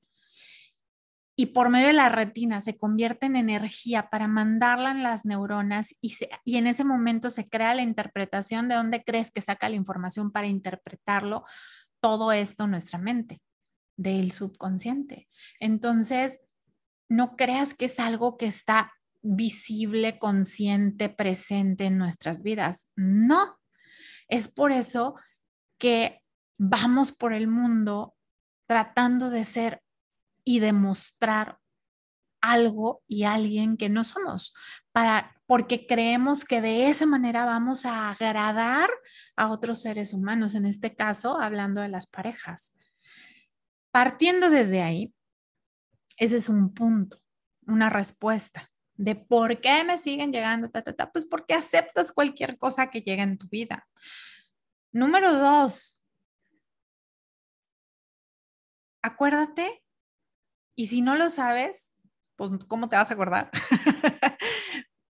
y 1.36 1.48
por 1.48 1.70
medio 1.70 1.88
de 1.88 1.94
la 1.94 2.10
retina 2.10 2.62
se 2.62 2.78
convierte 2.78 3.26
en 3.26 3.36
energía 3.36 4.10
para 4.10 4.28
mandarla 4.28 4.92
en 4.92 5.02
las 5.02 5.26
neuronas 5.26 5.96
y, 6.00 6.16
y 6.44 6.58
en 6.58 6.68
ese 6.68 6.84
momento 6.84 7.30
se 7.30 7.46
crea 7.46 7.74
la 7.74 7.82
interpretación 7.82 8.68
de 8.68 8.76
dónde 8.76 9.04
crees 9.04 9.32
que 9.32 9.42
saca 9.42 9.70
la 9.70 9.76
información 9.76 10.32
para 10.32 10.48
interpretarlo 10.48 11.44
todo 12.00 12.32
esto 12.32 12.68
nuestra 12.68 13.00
mente, 13.00 13.42
del 13.98 14.32
subconsciente. 14.32 15.28
Entonces, 15.60 16.42
no 17.10 17.36
creas 17.36 17.74
que 17.74 17.86
es 17.86 18.00
algo 18.00 18.38
que 18.38 18.46
está 18.46 18.92
visible, 19.22 20.20
consciente, 20.20 21.10
presente 21.10 21.86
en 21.86 21.98
nuestras 21.98 22.44
vidas. 22.44 22.92
No, 22.96 23.58
es 24.28 24.50
por 24.50 24.72
eso 24.72 25.16
que 25.78 26.22
vamos 26.58 27.12
por 27.12 27.34
el 27.34 27.48
mundo 27.48 28.16
tratando 28.68 29.30
de 29.30 29.46
ser 29.46 29.82
y 30.44 30.60
demostrar 30.60 31.60
algo 32.44 33.02
y 33.08 33.24
alguien 33.24 33.78
que 33.78 33.88
no 33.88 34.04
somos, 34.04 34.54
para, 34.92 35.42
porque 35.46 35.88
creemos 35.88 36.44
que 36.44 36.62
de 36.62 36.90
esa 36.90 37.06
manera 37.06 37.46
vamos 37.46 37.86
a 37.86 38.10
agradar 38.10 38.90
a 39.38 39.50
otros 39.50 39.82
seres 39.82 40.14
humanos, 40.14 40.54
en 40.54 40.66
este 40.66 40.94
caso 40.94 41.40
hablando 41.40 41.80
de 41.80 41.88
las 41.88 42.06
parejas. 42.06 42.78
Partiendo 43.92 44.50
desde 44.50 44.82
ahí, 44.82 45.14
ese 46.18 46.36
es 46.36 46.50
un 46.50 46.74
punto, 46.74 47.22
una 47.66 47.90
respuesta 47.90 48.70
de 48.96 49.16
por 49.16 49.62
qué 49.62 49.84
me 49.86 49.98
siguen 49.98 50.34
llegando, 50.34 50.70
ta, 50.70 50.82
ta, 50.82 50.94
ta, 50.94 51.12
pues 51.12 51.26
porque 51.26 51.54
aceptas 51.54 52.12
cualquier 52.12 52.58
cosa 52.58 52.90
que 52.90 53.02
llegue 53.02 53.22
en 53.22 53.38
tu 53.38 53.48
vida. 53.48 53.88
Número 54.92 55.34
dos, 55.38 56.04
acuérdate 59.02 59.83
y 60.76 60.88
si 60.88 61.02
no 61.02 61.16
lo 61.16 61.30
sabes, 61.30 61.94
pues 62.36 62.52
¿cómo 62.68 62.90
te 62.90 62.96
vas 62.96 63.10
a 63.10 63.14
acordar? 63.14 63.50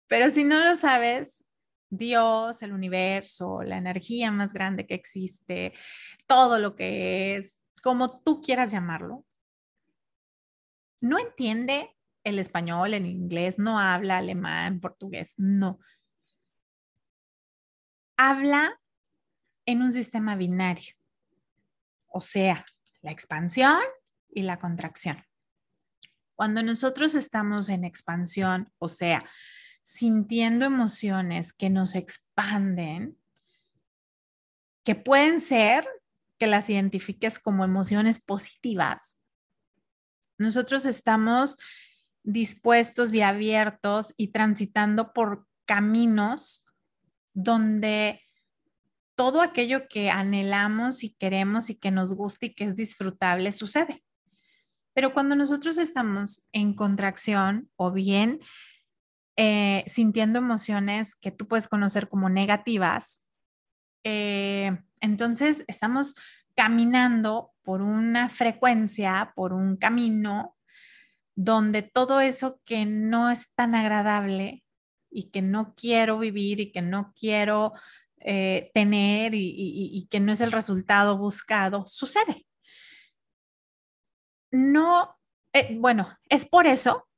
Pero 0.08 0.30
si 0.30 0.44
no 0.44 0.58
lo 0.64 0.74
sabes, 0.76 1.44
Dios, 1.90 2.62
el 2.62 2.72
universo, 2.72 3.62
la 3.62 3.76
energía 3.76 4.30
más 4.30 4.52
grande 4.52 4.86
que 4.86 4.94
existe, 4.94 5.74
todo 6.26 6.58
lo 6.58 6.76
que 6.76 7.36
es, 7.36 7.60
como 7.82 8.22
tú 8.22 8.40
quieras 8.40 8.70
llamarlo, 8.70 9.24
no 11.00 11.18
entiende 11.18 11.96
el 12.24 12.38
español, 12.38 12.94
el 12.94 13.06
inglés, 13.06 13.58
no 13.58 13.78
habla 13.78 14.18
alemán, 14.18 14.80
portugués, 14.80 15.34
no. 15.38 15.80
Habla 18.16 18.80
en 19.64 19.82
un 19.82 19.92
sistema 19.92 20.36
binario, 20.36 20.94
o 22.06 22.20
sea, 22.20 22.64
la 23.00 23.10
expansión 23.10 23.80
y 24.28 24.42
la 24.42 24.58
contracción. 24.58 25.24
Cuando 26.40 26.62
nosotros 26.62 27.14
estamos 27.14 27.68
en 27.68 27.84
expansión, 27.84 28.72
o 28.78 28.88
sea, 28.88 29.22
sintiendo 29.82 30.64
emociones 30.64 31.52
que 31.52 31.68
nos 31.68 31.94
expanden, 31.94 33.18
que 34.82 34.94
pueden 34.94 35.42
ser 35.42 35.86
que 36.38 36.46
las 36.46 36.70
identifiques 36.70 37.38
como 37.38 37.62
emociones 37.62 38.18
positivas, 38.18 39.18
Nosotros 40.38 40.86
estamos 40.86 41.58
dispuestos 42.22 43.12
y 43.12 43.20
abiertos 43.20 44.14
y 44.16 44.28
transitando 44.28 45.12
por 45.12 45.46
caminos 45.66 46.64
donde 47.34 48.22
todo 49.14 49.42
aquello 49.42 49.88
que 49.88 50.10
anhelamos 50.10 51.04
y 51.04 51.10
queremos 51.10 51.68
y 51.68 51.74
que 51.74 51.90
nos 51.90 52.14
gusta 52.14 52.46
y 52.46 52.54
que 52.54 52.64
es 52.64 52.76
disfrutable 52.76 53.52
sucede. 53.52 54.02
Pero 54.94 55.12
cuando 55.12 55.36
nosotros 55.36 55.78
estamos 55.78 56.46
en 56.52 56.74
contracción 56.74 57.70
o 57.76 57.92
bien 57.92 58.40
eh, 59.36 59.84
sintiendo 59.86 60.38
emociones 60.38 61.14
que 61.14 61.30
tú 61.30 61.46
puedes 61.46 61.68
conocer 61.68 62.08
como 62.08 62.28
negativas, 62.28 63.22
eh, 64.04 64.78
entonces 65.00 65.64
estamos 65.68 66.14
caminando 66.54 67.52
por 67.62 67.82
una 67.82 68.28
frecuencia, 68.28 69.32
por 69.34 69.52
un 69.52 69.76
camino 69.76 70.56
donde 71.34 71.82
todo 71.82 72.20
eso 72.20 72.60
que 72.64 72.84
no 72.84 73.30
es 73.30 73.50
tan 73.54 73.74
agradable 73.74 74.64
y 75.10 75.30
que 75.30 75.42
no 75.42 75.74
quiero 75.74 76.18
vivir 76.18 76.60
y 76.60 76.72
que 76.72 76.82
no 76.82 77.12
quiero 77.18 77.72
eh, 78.18 78.70
tener 78.74 79.32
y, 79.34 80.06
que 80.10 80.20
no 80.20 80.32
es 80.32 80.40
el 80.40 80.52
resultado 80.52 81.16
buscado, 81.16 81.86
sucede. 81.86 82.46
No, 84.50 85.16
eh, 85.52 85.76
bueno, 85.78 86.18
es 86.28 86.46
por 86.46 86.66
eso 86.66 87.08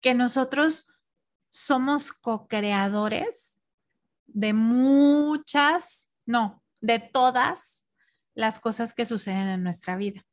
que 0.00 0.14
nosotros 0.14 0.94
somos 1.50 2.12
co-creadores 2.12 3.58
de 4.26 4.52
muchas, 4.52 6.12
no, 6.26 6.62
de 6.80 6.98
todas 6.98 7.84
las 8.34 8.60
cosas 8.60 8.94
que 8.94 9.04
suceden 9.04 9.48
en 9.48 9.62
nuestra 9.62 9.96
vida. 9.96 10.24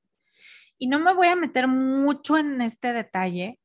Y 0.78 0.88
no 0.88 1.00
me 1.00 1.14
voy 1.14 1.28
a 1.28 1.36
meter 1.36 1.68
mucho 1.68 2.38
en 2.38 2.62
este 2.62 2.94
detalle 2.94 3.60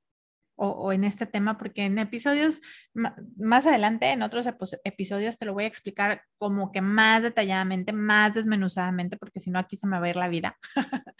o, 0.62 0.92
en 0.92 1.04
este 1.04 1.24
tema 1.24 1.56
porque 1.56 1.86
en 1.86 1.98
episodios 1.98 2.60
más 2.92 3.66
adelante, 3.66 4.10
en 4.10 4.22
otros 4.22 4.46
episodios, 4.84 5.38
te 5.38 5.46
lo 5.46 5.54
voy 5.54 5.64
a 5.64 5.68
explicar 5.68 6.22
como 6.36 6.70
que 6.70 6.82
más 6.82 7.22
detalladamente, 7.22 7.94
más 7.94 8.34
desmenuzadamente, 8.34 9.16
porque 9.16 9.40
si 9.40 9.50
no 9.50 9.58
aquí 9.58 9.76
se 9.76 9.86
me 9.86 9.98
va 9.98 10.06
a 10.06 10.10
ir 10.10 10.16
la 10.16 10.28
vida. 10.28 10.58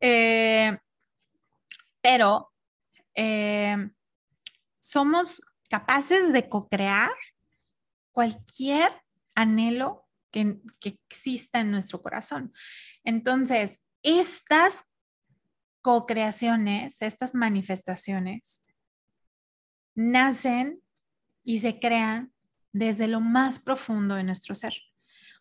Eh, 0.00 0.78
pero 2.00 2.52
eh, 3.14 3.90
somos 4.80 5.42
capaces 5.68 6.32
de 6.32 6.48
co-crear 6.48 7.10
cualquier 8.12 8.90
anhelo 9.34 10.06
que, 10.30 10.60
exista 10.84 11.60
en 11.60 11.70
nuestro 11.70 12.00
corazón. 12.02 12.52
Entonces, 13.04 13.80
estas 14.02 14.84
co-creaciones, 15.82 17.02
estas 17.02 17.34
manifestaciones, 17.34 18.64
nacen 19.94 20.82
y 21.42 21.58
se 21.58 21.80
crean 21.80 22.32
desde 22.72 23.08
lo 23.08 23.20
más 23.20 23.60
profundo 23.60 24.14
de 24.14 24.24
nuestro 24.24 24.54
ser. 24.54 24.74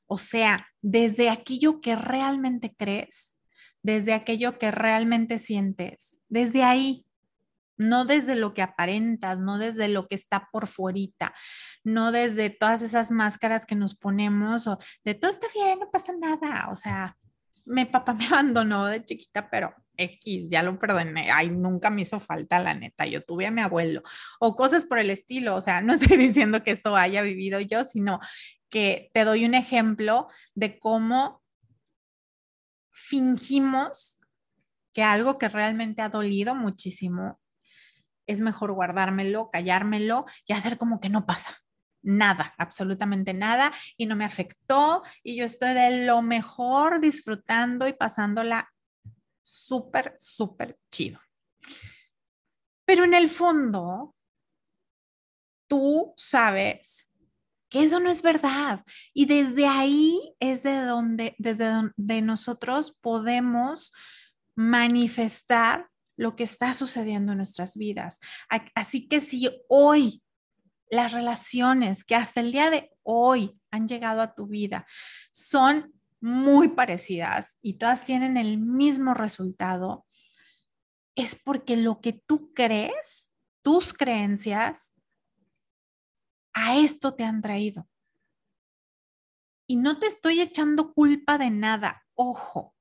O 0.05 0.17
sea, 0.17 0.57
desde 0.81 1.29
aquello 1.29 1.81
que 1.81 1.95
realmente 1.95 2.73
crees, 2.75 3.35
desde 3.81 4.13
aquello 4.13 4.57
que 4.57 4.71
realmente 4.71 5.38
sientes, 5.38 6.19
desde 6.27 6.63
ahí, 6.63 7.05
no 7.77 8.05
desde 8.05 8.36
lo 8.36 8.53
que 8.53 8.62
aparentas, 8.62 9.39
no 9.39 9.57
desde 9.57 9.88
lo 9.88 10.07
que 10.07 10.15
está 10.15 10.50
por 10.51 10.67
fuerita, 10.67 11.33
no 11.83 12.12
desde 12.12 12.50
todas 12.50 12.81
esas 12.81 13.09
máscaras 13.09 13.65
que 13.65 13.75
nos 13.75 13.95
ponemos 13.95 14.67
o 14.67 14.77
de 15.05 15.15
todo 15.15 15.31
está 15.31 15.48
bien, 15.53 15.79
no 15.79 15.89
pasa 15.89 16.13
nada, 16.19 16.67
o 16.71 16.75
sea, 16.75 17.17
mi 17.65 17.86
papá 17.86 18.13
me 18.13 18.25
abandonó 18.27 18.86
de 18.88 19.03
chiquita, 19.03 19.50
pero 19.50 19.74
X, 19.95 20.50
ya 20.50 20.63
lo 20.63 20.77
perdoné, 20.77 21.31
ay, 21.31 21.50
nunca 21.50 21.89
me 21.89 22.01
hizo 22.01 22.19
falta 22.19 22.59
la 22.59 22.74
neta, 22.74 23.05
yo 23.05 23.24
tuve 23.24 23.48
a 23.48 23.51
mi 23.51 23.62
abuelo 23.62 24.01
o 24.39 24.55
cosas 24.55 24.85
por 24.85 25.00
el 25.00 25.09
estilo, 25.09 25.55
o 25.55 25.61
sea, 25.61 25.81
no 25.81 25.94
estoy 25.94 26.18
diciendo 26.18 26.63
que 26.63 26.72
esto 26.72 26.96
haya 26.96 27.22
vivido 27.22 27.59
yo, 27.61 27.85
sino 27.85 28.20
que 28.70 29.09
te 29.13 29.24
doy 29.24 29.46
un 29.46 29.55
ejemplo 29.55 30.27
de 30.53 30.79
cómo 30.79 31.42
fingimos 33.00 34.20
que 34.94 35.03
algo 35.03 35.38
que 35.38 35.50
realmente 35.50 36.01
ha 36.01 36.09
dolido 36.09 36.55
muchísimo 36.55 37.40
es 38.27 38.42
mejor 38.42 38.74
guardármelo, 38.74 39.50
callármelo 39.51 40.25
y 40.46 40.53
hacer 40.53 40.77
como 40.77 41.00
que 41.00 41.09
no 41.09 41.25
pasa. 41.25 41.64
Nada, 42.01 42.53
absolutamente 42.57 43.33
nada, 43.33 43.74
y 43.98 44.05
no 44.05 44.16
me 44.16 44.24
afectó, 44.24 45.03
y 45.22 45.35
yo 45.35 45.46
estoy 45.46 45.74
de 45.74 46.05
lo 46.05 46.22
mejor 46.22 47.01
disfrutando 47.01 47.88
y 47.88 47.94
pasándola 47.94 48.72
súper, 49.42 50.16
súper 50.18 50.77
chido. 50.92 51.20
Pero 52.85 53.03
en 53.03 53.14
el 53.14 53.27
fondo, 53.27 54.16
tú 55.68 56.14
sabes 56.16 57.08
que 57.70 57.84
eso 57.84 58.00
no 58.00 58.10
es 58.10 58.22
verdad. 58.22 58.84
Y 59.14 59.25
desde 59.25 59.68
ahí 59.68 60.36
es 60.40 60.64
de 60.64 60.82
donde, 60.82 61.36
desde 61.38 61.70
donde 61.70 62.22
nosotros 62.22 62.98
podemos 63.00 63.94
manifestar 64.55 65.90
lo 66.18 66.36
que 66.36 66.44
está 66.44 66.74
sucediendo 66.74 67.32
en 67.32 67.38
nuestras 67.38 67.77
vidas. 67.77 68.20
Así 68.75 69.08
que 69.08 69.22
si 69.22 69.50
hoy 69.70 70.22
las 70.90 71.14
relaciones 71.14 72.03
que 72.03 72.16
hasta 72.16 72.42
el 72.42 72.51
día 72.51 72.70
de 72.70 72.92
hoy 73.03 73.58
han 73.72 73.88
llegado 73.88 74.22
a 74.22 74.34
tu 74.34 74.48
vida 74.48 74.86
son 75.32 75.94
muy 76.20 76.70
parecidas 76.70 77.55
y 77.62 77.75
todas 77.75 78.03
tienen 78.03 78.36
el 78.36 78.58
mismo 78.58 79.14
resultado, 79.14 80.05
es 81.16 81.36
porque 81.36 81.77
lo 81.77 82.01
que 82.01 82.14
tú 82.14 82.53
crees, 82.53 83.32
tus 83.62 83.94
creencias, 83.94 84.94
a 86.59 86.77
esto 86.77 87.15
te 87.15 87.24
han 87.24 87.41
traído. 87.41 87.87
Y 89.67 89.75
no 89.77 90.00
te 90.00 90.07
estoy 90.07 90.41
echando 90.41 90.93
culpa 90.93 91.37
de 91.37 91.51
nada, 91.51 92.03
ojo, 92.15 92.75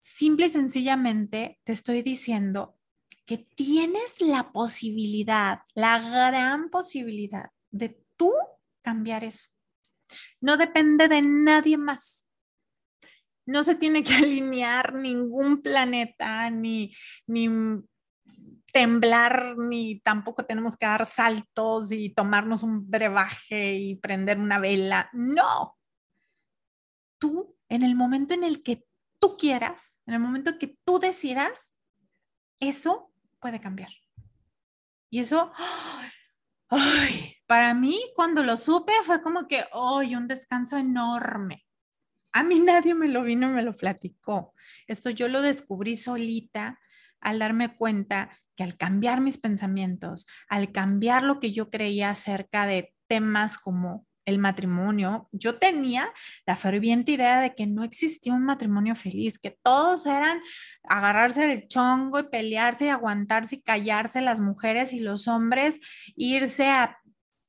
simple 0.00 0.46
y 0.46 0.48
sencillamente 0.48 1.60
te 1.64 1.72
estoy 1.72 2.02
diciendo 2.02 2.78
que 3.26 3.38
tienes 3.38 4.20
la 4.20 4.52
posibilidad, 4.52 5.60
la 5.74 5.98
gran 5.98 6.70
posibilidad 6.70 7.50
de 7.70 8.02
tú 8.16 8.32
cambiar 8.82 9.22
eso. 9.22 9.48
No 10.40 10.56
depende 10.56 11.08
de 11.08 11.20
nadie 11.20 11.76
más. 11.76 12.26
No 13.44 13.64
se 13.64 13.74
tiene 13.74 14.02
que 14.02 14.14
alinear 14.14 14.94
ningún 14.94 15.60
planeta, 15.60 16.50
ni, 16.50 16.94
ni 17.26 17.48
temblar, 18.78 19.56
ni 19.58 19.98
tampoco 19.98 20.44
tenemos 20.44 20.76
que 20.76 20.86
dar 20.86 21.04
saltos 21.04 21.90
y 21.90 22.10
tomarnos 22.10 22.62
un 22.62 22.88
brebaje 22.88 23.74
y 23.74 23.96
prender 23.96 24.38
una 24.38 24.60
vela. 24.60 25.10
No. 25.12 25.76
Tú, 27.18 27.56
en 27.68 27.82
el 27.82 27.96
momento 27.96 28.34
en 28.34 28.44
el 28.44 28.62
que 28.62 28.86
tú 29.18 29.36
quieras, 29.36 29.98
en 30.06 30.14
el 30.14 30.20
momento 30.20 30.58
que 30.60 30.78
tú 30.84 31.00
decidas, 31.00 31.74
eso 32.60 33.10
puede 33.40 33.60
cambiar. 33.60 33.90
Y 35.10 35.18
eso, 35.18 35.50
ay, 36.68 37.34
para 37.48 37.74
mí 37.74 38.00
cuando 38.14 38.44
lo 38.44 38.56
supe 38.56 38.92
fue 39.02 39.20
como 39.22 39.48
que, 39.48 39.64
ay, 39.72 40.14
un 40.14 40.28
descanso 40.28 40.76
enorme. 40.76 41.66
A 42.30 42.44
mí 42.44 42.60
nadie 42.60 42.94
me 42.94 43.08
lo 43.08 43.24
vino 43.24 43.50
y 43.50 43.54
me 43.54 43.64
lo 43.64 43.74
platicó. 43.74 44.54
Esto 44.86 45.10
yo 45.10 45.26
lo 45.26 45.42
descubrí 45.42 45.96
solita 45.96 46.78
al 47.18 47.40
darme 47.40 47.74
cuenta 47.74 48.30
que 48.58 48.64
al 48.64 48.76
cambiar 48.76 49.20
mis 49.20 49.38
pensamientos, 49.38 50.26
al 50.48 50.72
cambiar 50.72 51.22
lo 51.22 51.38
que 51.38 51.52
yo 51.52 51.70
creía 51.70 52.10
acerca 52.10 52.66
de 52.66 52.92
temas 53.06 53.56
como 53.56 54.04
el 54.24 54.40
matrimonio, 54.40 55.28
yo 55.30 55.60
tenía 55.60 56.12
la 56.44 56.56
ferviente 56.56 57.12
idea 57.12 57.40
de 57.40 57.54
que 57.54 57.68
no 57.68 57.84
existía 57.84 58.34
un 58.34 58.42
matrimonio 58.42 58.96
feliz, 58.96 59.38
que 59.38 59.56
todos 59.62 60.06
eran 60.06 60.40
agarrarse 60.82 61.46
del 61.46 61.68
chongo 61.68 62.18
y 62.18 62.24
pelearse 62.24 62.86
y 62.86 62.88
aguantarse 62.88 63.54
y 63.54 63.62
callarse 63.62 64.20
las 64.22 64.40
mujeres 64.40 64.92
y 64.92 64.98
los 64.98 65.28
hombres, 65.28 65.78
irse 66.16 66.68
a 66.68 66.98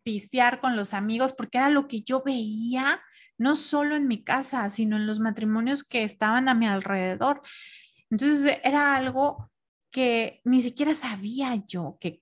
pistear 0.04 0.60
con 0.60 0.76
los 0.76 0.93
amigos, 0.93 1.34
porque 1.34 1.58
era 1.58 1.69
lo 1.69 1.88
que 1.88 2.04
yo 2.04 2.22
veía, 2.24 3.02
no 3.39 3.56
solo 3.56 3.95
en 3.95 4.08
mi 4.08 4.24
casa, 4.24 4.69
sino 4.69 4.95
en 4.95 5.08
los 5.08 5.19
matrimonios 5.19 5.84
que 5.84 6.04
estaban 6.04 6.50
a 6.50 6.54
mi 6.54 6.67
alrededor. 6.67 7.41
Entonces 8.12 8.60
era 8.63 8.95
algo 8.95 9.50
que 9.91 10.41
ni 10.43 10.62
siquiera 10.62 10.95
sabía 10.95 11.56
yo 11.67 11.97
que, 11.99 12.21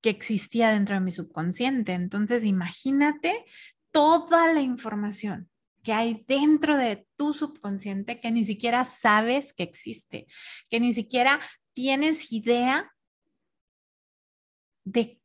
que 0.00 0.10
existía 0.10 0.70
dentro 0.70 0.94
de 0.94 1.00
mi 1.00 1.12
subconsciente. 1.12 1.92
Entonces, 1.92 2.44
imagínate 2.44 3.44
toda 3.90 4.52
la 4.52 4.60
información 4.60 5.50
que 5.82 5.92
hay 5.92 6.24
dentro 6.26 6.76
de 6.76 7.06
tu 7.16 7.32
subconsciente 7.32 8.20
que 8.20 8.30
ni 8.30 8.44
siquiera 8.44 8.84
sabes 8.84 9.52
que 9.52 9.64
existe, 9.64 10.26
que 10.70 10.80
ni 10.80 10.92
siquiera 10.92 11.40
tienes 11.72 12.32
idea 12.32 12.92
de 14.84 15.20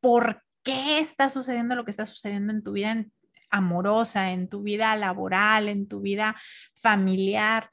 por 0.00 0.42
qué 0.62 0.98
está 0.98 1.28
sucediendo 1.28 1.74
lo 1.74 1.84
que 1.84 1.90
está 1.90 2.06
sucediendo 2.06 2.52
en 2.52 2.62
tu 2.62 2.72
vida 2.72 3.04
amorosa, 3.50 4.32
en 4.32 4.48
tu 4.48 4.62
vida 4.62 4.96
laboral, 4.96 5.68
en 5.68 5.86
tu 5.86 6.00
vida 6.00 6.36
familiar. 6.74 7.70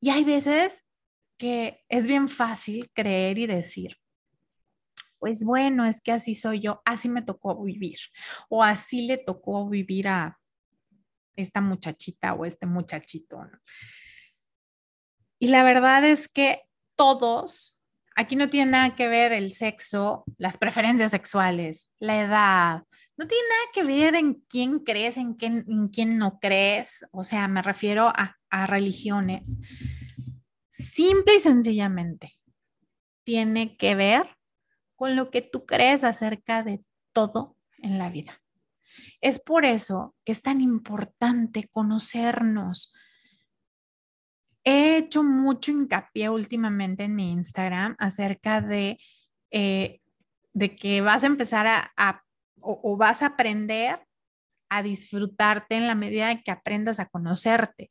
Y 0.00 0.10
hay 0.10 0.24
veces 0.24 0.83
que 1.36 1.84
es 1.88 2.06
bien 2.06 2.28
fácil 2.28 2.90
creer 2.92 3.38
y 3.38 3.46
decir, 3.46 3.96
pues 5.18 5.42
bueno, 5.42 5.86
es 5.86 6.00
que 6.00 6.12
así 6.12 6.34
soy 6.34 6.60
yo, 6.60 6.82
así 6.84 7.08
me 7.08 7.22
tocó 7.22 7.62
vivir 7.62 7.96
o 8.48 8.62
así 8.62 9.06
le 9.06 9.16
tocó 9.16 9.68
vivir 9.68 10.08
a 10.08 10.38
esta 11.34 11.60
muchachita 11.60 12.34
o 12.34 12.44
este 12.44 12.66
muchachito. 12.66 13.40
Y 15.38 15.48
la 15.48 15.62
verdad 15.62 16.04
es 16.04 16.28
que 16.28 16.62
todos, 16.94 17.78
aquí 18.14 18.36
no 18.36 18.50
tiene 18.50 18.72
nada 18.72 18.94
que 18.94 19.08
ver 19.08 19.32
el 19.32 19.50
sexo, 19.50 20.24
las 20.36 20.58
preferencias 20.58 21.10
sexuales, 21.10 21.88
la 21.98 22.20
edad, 22.20 22.82
no 23.16 23.26
tiene 23.26 23.44
nada 23.48 23.70
que 23.72 23.84
ver 23.84 24.14
en 24.16 24.34
quién 24.48 24.80
crees, 24.80 25.16
en 25.16 25.34
quién, 25.34 26.18
no 26.18 26.38
crees, 26.38 27.06
o 27.12 27.22
sea, 27.22 27.48
me 27.48 27.62
refiero 27.62 28.12
a 28.14 28.66
religiones. 28.66 29.60
Simple 30.76 31.36
y 31.36 31.38
sencillamente, 31.38 32.34
tiene 33.24 33.76
que 33.76 33.94
ver 33.94 34.26
con 34.96 35.14
lo 35.14 35.30
que 35.30 35.40
tú 35.40 35.66
crees 35.66 36.04
acerca 36.04 36.62
de 36.62 36.80
todo 37.12 37.56
en 37.78 37.98
la 37.98 38.10
vida. 38.10 38.42
Es 39.20 39.38
por 39.38 39.64
eso 39.64 40.14
que 40.24 40.32
es 40.32 40.42
tan 40.42 40.60
importante 40.60 41.68
conocernos. 41.70 42.92
He 44.64 44.96
hecho 44.96 45.22
mucho 45.22 45.70
hincapié 45.70 46.28
últimamente 46.28 47.04
en 47.04 47.14
mi 47.14 47.32
Instagram 47.32 47.94
acerca 47.98 48.60
de, 48.60 48.98
eh, 49.50 50.00
de 50.52 50.74
que 50.74 51.00
vas 51.00 51.22
a 51.22 51.28
empezar 51.28 51.66
a, 51.66 52.24
o, 52.60 52.96
vas 52.96 53.22
a 53.22 53.26
aprender 53.26 54.00
a 54.68 54.82
disfrutarte 54.82 55.76
en 55.76 55.86
la 55.86 55.94
medida 55.94 56.42
que 56.42 56.50
aprendas 56.50 57.00
a 57.00 57.06
conocerte. 57.06 57.90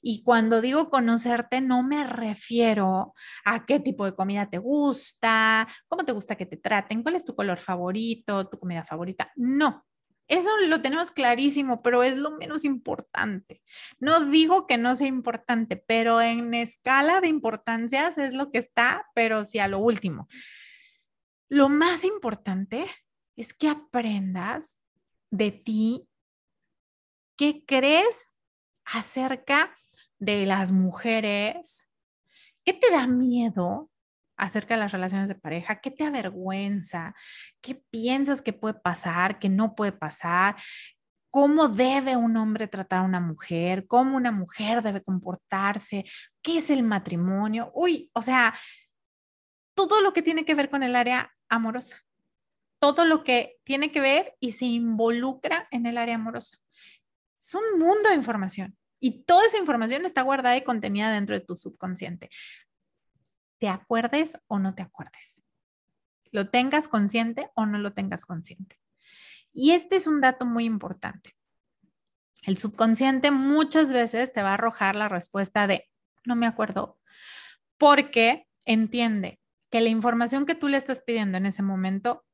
Y 0.00 0.22
cuando 0.24 0.60
digo 0.60 0.90
conocerte, 0.90 1.60
no 1.60 1.82
me 1.82 2.04
refiero 2.04 3.14
a 3.44 3.66
qué 3.66 3.78
tipo 3.80 4.04
de 4.04 4.14
comida 4.14 4.50
te 4.50 4.58
gusta, 4.58 5.68
cómo 5.88 6.04
te 6.04 6.12
gusta 6.12 6.36
que 6.36 6.46
te 6.46 6.56
traten, 6.56 7.02
cuál 7.02 7.14
es 7.14 7.24
tu 7.24 7.34
color 7.34 7.58
favorito, 7.58 8.48
tu 8.48 8.58
comida 8.58 8.84
favorita. 8.84 9.30
No, 9.36 9.84
eso 10.28 10.48
lo 10.66 10.80
tenemos 10.80 11.10
clarísimo, 11.10 11.82
pero 11.82 12.02
es 12.02 12.16
lo 12.16 12.30
menos 12.30 12.64
importante. 12.64 13.62
No 14.00 14.20
digo 14.30 14.66
que 14.66 14.78
no 14.78 14.94
sea 14.94 15.06
importante, 15.06 15.76
pero 15.76 16.20
en 16.20 16.54
escala 16.54 17.20
de 17.20 17.28
importancias 17.28 18.16
es 18.18 18.32
lo 18.32 18.50
que 18.50 18.58
está, 18.58 19.06
pero 19.14 19.44
sí 19.44 19.58
a 19.58 19.68
lo 19.68 19.78
último. 19.78 20.28
Lo 21.50 21.68
más 21.68 22.04
importante 22.04 22.86
es 23.36 23.52
que 23.52 23.68
aprendas 23.68 24.78
de 25.30 25.50
ti 25.50 26.08
qué 27.36 27.64
crees 27.66 28.28
acerca 28.84 29.74
de 30.18 30.46
las 30.46 30.72
mujeres? 30.72 31.90
¿Qué 32.64 32.72
te 32.72 32.90
da 32.90 33.06
miedo 33.06 33.90
acerca 34.36 34.74
de 34.74 34.80
las 34.80 34.92
relaciones 34.92 35.28
de 35.28 35.34
pareja? 35.34 35.80
¿Qué 35.80 35.90
te 35.90 36.04
avergüenza? 36.04 37.14
¿Qué 37.60 37.74
piensas 37.90 38.42
que 38.42 38.52
puede 38.52 38.74
pasar, 38.74 39.38
que 39.38 39.48
no 39.48 39.74
puede 39.74 39.92
pasar? 39.92 40.56
¿Cómo 41.30 41.68
debe 41.68 42.16
un 42.16 42.36
hombre 42.36 42.68
tratar 42.68 43.00
a 43.00 43.04
una 43.04 43.20
mujer? 43.20 43.86
¿Cómo 43.86 44.16
una 44.16 44.32
mujer 44.32 44.82
debe 44.82 45.02
comportarse? 45.02 46.04
¿Qué 46.42 46.58
es 46.58 46.70
el 46.70 46.82
matrimonio? 46.82 47.72
Uy, 47.74 48.10
o 48.12 48.22
sea, 48.22 48.54
todo 49.74 50.00
lo 50.00 50.12
que 50.12 50.22
tiene 50.22 50.44
que 50.44 50.54
ver 50.54 50.70
con 50.70 50.82
el 50.82 50.94
área 50.94 51.32
amorosa, 51.48 51.96
todo 52.78 53.04
lo 53.04 53.24
que 53.24 53.56
tiene 53.64 53.90
que 53.90 54.00
ver 54.00 54.36
y 54.40 54.52
se 54.52 54.66
involucra 54.66 55.68
en 55.70 55.86
el 55.86 55.98
área 55.98 56.16
amorosa. 56.16 56.61
Es 57.42 57.56
un 57.56 57.80
mundo 57.80 58.08
de 58.08 58.14
información. 58.14 58.78
Y 59.00 59.24
toda 59.24 59.44
esa 59.46 59.58
información 59.58 60.06
está 60.06 60.22
guardada 60.22 60.56
y 60.56 60.62
contenida 60.62 61.12
dentro 61.12 61.34
de 61.34 61.44
tu 61.44 61.56
subconsciente. 61.56 62.30
Te 63.58 63.68
acuerdes 63.68 64.38
o 64.46 64.60
no 64.60 64.76
te 64.76 64.82
acuerdes. 64.82 65.42
Lo 66.30 66.50
tengas 66.50 66.86
consciente 66.86 67.50
o 67.54 67.66
no 67.66 67.78
lo 67.78 67.94
tengas 67.94 68.24
consciente. 68.24 68.78
Y 69.52 69.72
este 69.72 69.96
es 69.96 70.06
un 70.06 70.20
dato 70.20 70.46
muy 70.46 70.64
importante. 70.64 71.34
El 72.46 72.58
subconsciente 72.58 73.32
muchas 73.32 73.92
veces 73.92 74.32
te 74.32 74.42
va 74.42 74.50
a 74.50 74.54
arrojar 74.54 74.94
la 74.94 75.08
respuesta 75.08 75.66
de 75.66 75.90
no 76.24 76.36
me 76.36 76.46
acuerdo, 76.46 77.00
porque 77.76 78.46
entiende 78.64 79.40
que 79.68 79.80
la 79.80 79.88
información 79.88 80.46
que 80.46 80.54
tú 80.54 80.68
le 80.68 80.76
estás 80.76 81.02
pidiendo 81.02 81.38
en 81.38 81.46
ese 81.46 81.64
momento 81.64 82.24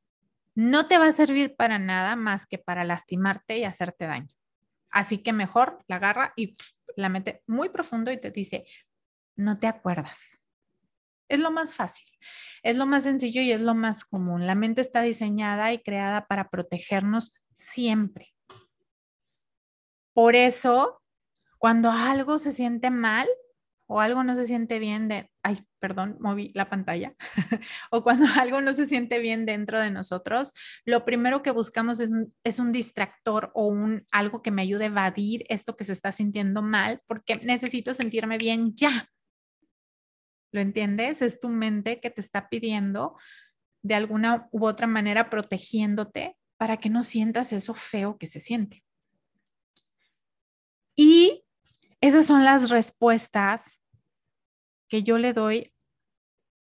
no 0.55 0.87
te 0.87 0.99
va 0.99 1.07
a 1.07 1.13
servir 1.13 1.57
para 1.57 1.79
nada 1.79 2.15
más 2.15 2.47
que 2.47 2.59
para 2.59 2.85
lastimarte 2.85 3.57
y 3.57 3.65
hacerte 3.65 4.07
daño. 4.07 4.38
Así 4.91 5.19
que 5.19 5.33
mejor 5.33 5.85
la 5.87 5.97
agarra 5.97 6.33
y 6.37 6.55
la 6.97 7.09
mete 7.09 7.43
muy 7.47 7.69
profundo 7.69 8.11
y 8.11 8.21
te 8.21 8.31
dice, 8.31 8.67
no 9.37 9.59
te 9.59 9.67
acuerdas. 9.67 10.39
Es 11.29 11.41
lo 11.41 11.51
más 11.51 11.75
fácil, 11.75 12.09
es 12.63 12.77
lo 12.77 12.87
más 12.87 13.03
sencillo 13.03 13.43
y 13.43 13.53
es 13.53 13.61
lo 13.61 13.75
más 13.75 14.05
común. 14.05 14.47
La 14.47 14.55
mente 14.55 14.81
está 14.81 15.03
diseñada 15.03 15.73
y 15.73 15.83
creada 15.83 16.27
para 16.27 16.49
protegernos 16.49 17.35
siempre. 17.53 18.35
Por 20.15 20.35
eso, 20.35 21.03
cuando 21.59 21.91
algo 21.91 22.39
se 22.39 22.53
siente 22.53 22.91
mal, 22.91 23.29
o 23.87 24.01
algo 24.01 24.23
no 24.23 24.35
se 24.37 24.47
siente 24.47 24.79
bien 24.79 25.09
de, 25.09 25.31
ay, 25.49 25.59
perdón, 25.79 26.19
moví 26.21 26.53
la 26.55 26.69
pantalla, 26.69 27.15
o 27.91 28.03
cuando 28.03 28.27
algo 28.39 28.61
no 28.61 28.75
se 28.75 28.87
siente 28.87 29.19
bien 29.19 29.47
dentro 29.47 29.81
de 29.81 29.91
nosotros, 29.91 30.53
lo 30.85 31.07
primero 31.07 31.43
que 31.43 31.51
buscamos 31.51 32.01
es, 32.01 32.11
es, 32.45 32.59
un 32.59 32.71
distractor 32.71 33.51
o 33.55 33.67
un 33.67 34.07
algo 34.13 34.43
que 34.43 34.51
me 34.51 34.61
ayude 34.61 34.85
a 34.85 34.89
evadir 34.89 35.47
esto 35.49 35.75
que 35.75 35.85
se 35.85 35.95
está 35.95 36.13
sintiendo 36.13 36.61
mal, 36.61 37.01
porque 37.07 37.37
necesito 37.37 37.95
sentirme 37.95 38.37
bien 38.37 38.75
ya. 38.75 39.09
¿Lo 40.53 40.61
entiendes? 40.61 41.23
Es 41.23 41.41
tu 41.41 41.49
mente 41.49 41.99
que 41.99 42.11
te 42.11 42.21
está 42.21 42.51
pidiendo 42.51 43.17
de 43.83 43.95
alguna 43.95 44.49
u 44.51 44.67
otra 44.67 44.87
manera 44.87 45.31
protegiéndote 45.31 46.37
para 46.59 46.77
que 46.77 46.91
no 46.91 47.03
sientas 47.03 47.55
eso 47.55 47.73
feo 47.73 48.19
que 48.19 48.27
se 48.27 48.41
siente. 48.41 48.85
Y 50.95 51.45
esas 52.03 52.27
son 52.27 52.45
las 52.45 52.69
respuestas 52.69 53.78
que 54.89 55.03
yo 55.03 55.19
le 55.19 55.33
doy 55.33 55.73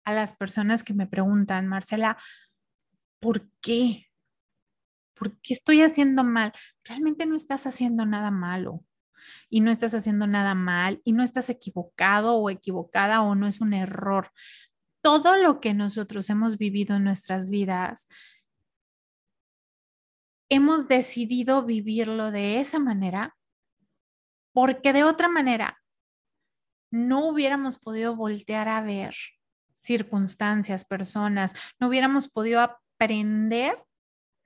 a 0.05 0.13
las 0.13 0.33
personas 0.33 0.83
que 0.83 0.93
me 0.93 1.07
preguntan, 1.07 1.67
Marcela, 1.67 2.17
¿por 3.19 3.49
qué? 3.61 4.07
¿Por 5.13 5.39
qué 5.41 5.53
estoy 5.53 5.81
haciendo 5.81 6.23
mal? 6.23 6.51
Realmente 6.83 7.25
no 7.25 7.35
estás 7.35 7.67
haciendo 7.67 8.05
nada 8.05 8.31
malo 8.31 8.85
y 9.49 9.61
no 9.61 9.71
estás 9.71 9.93
haciendo 9.93 10.27
nada 10.27 10.55
mal 10.55 11.01
y 11.03 11.11
no 11.11 11.23
estás 11.23 11.49
equivocado 11.49 12.35
o 12.37 12.49
equivocada 12.49 13.21
o 13.21 13.35
no 13.35 13.47
es 13.47 13.59
un 13.59 13.73
error. 13.73 14.31
Todo 15.01 15.35
lo 15.35 15.59
que 15.59 15.73
nosotros 15.73 16.29
hemos 16.29 16.57
vivido 16.57 16.95
en 16.95 17.03
nuestras 17.03 17.49
vidas, 17.49 18.07
hemos 20.49 20.87
decidido 20.87 21.65
vivirlo 21.65 22.31
de 22.31 22.59
esa 22.59 22.79
manera 22.79 23.35
porque 24.53 24.93
de 24.93 25.03
otra 25.03 25.27
manera 25.27 25.81
no 26.91 27.27
hubiéramos 27.27 27.79
podido 27.79 28.15
voltear 28.15 28.67
a 28.67 28.81
ver 28.81 29.15
circunstancias, 29.73 30.85
personas, 30.85 31.53
no 31.79 31.87
hubiéramos 31.87 32.27
podido 32.27 32.59
aprender 32.59 33.77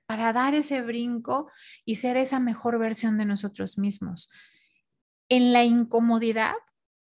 para 0.06 0.32
dar 0.32 0.54
ese 0.54 0.82
brinco 0.82 1.50
y 1.84 1.96
ser 1.96 2.16
esa 2.16 2.38
mejor 2.38 2.78
versión 2.78 3.18
de 3.18 3.24
nosotros 3.24 3.78
mismos. 3.78 4.30
En 5.28 5.52
la 5.52 5.64
incomodidad, 5.64 6.54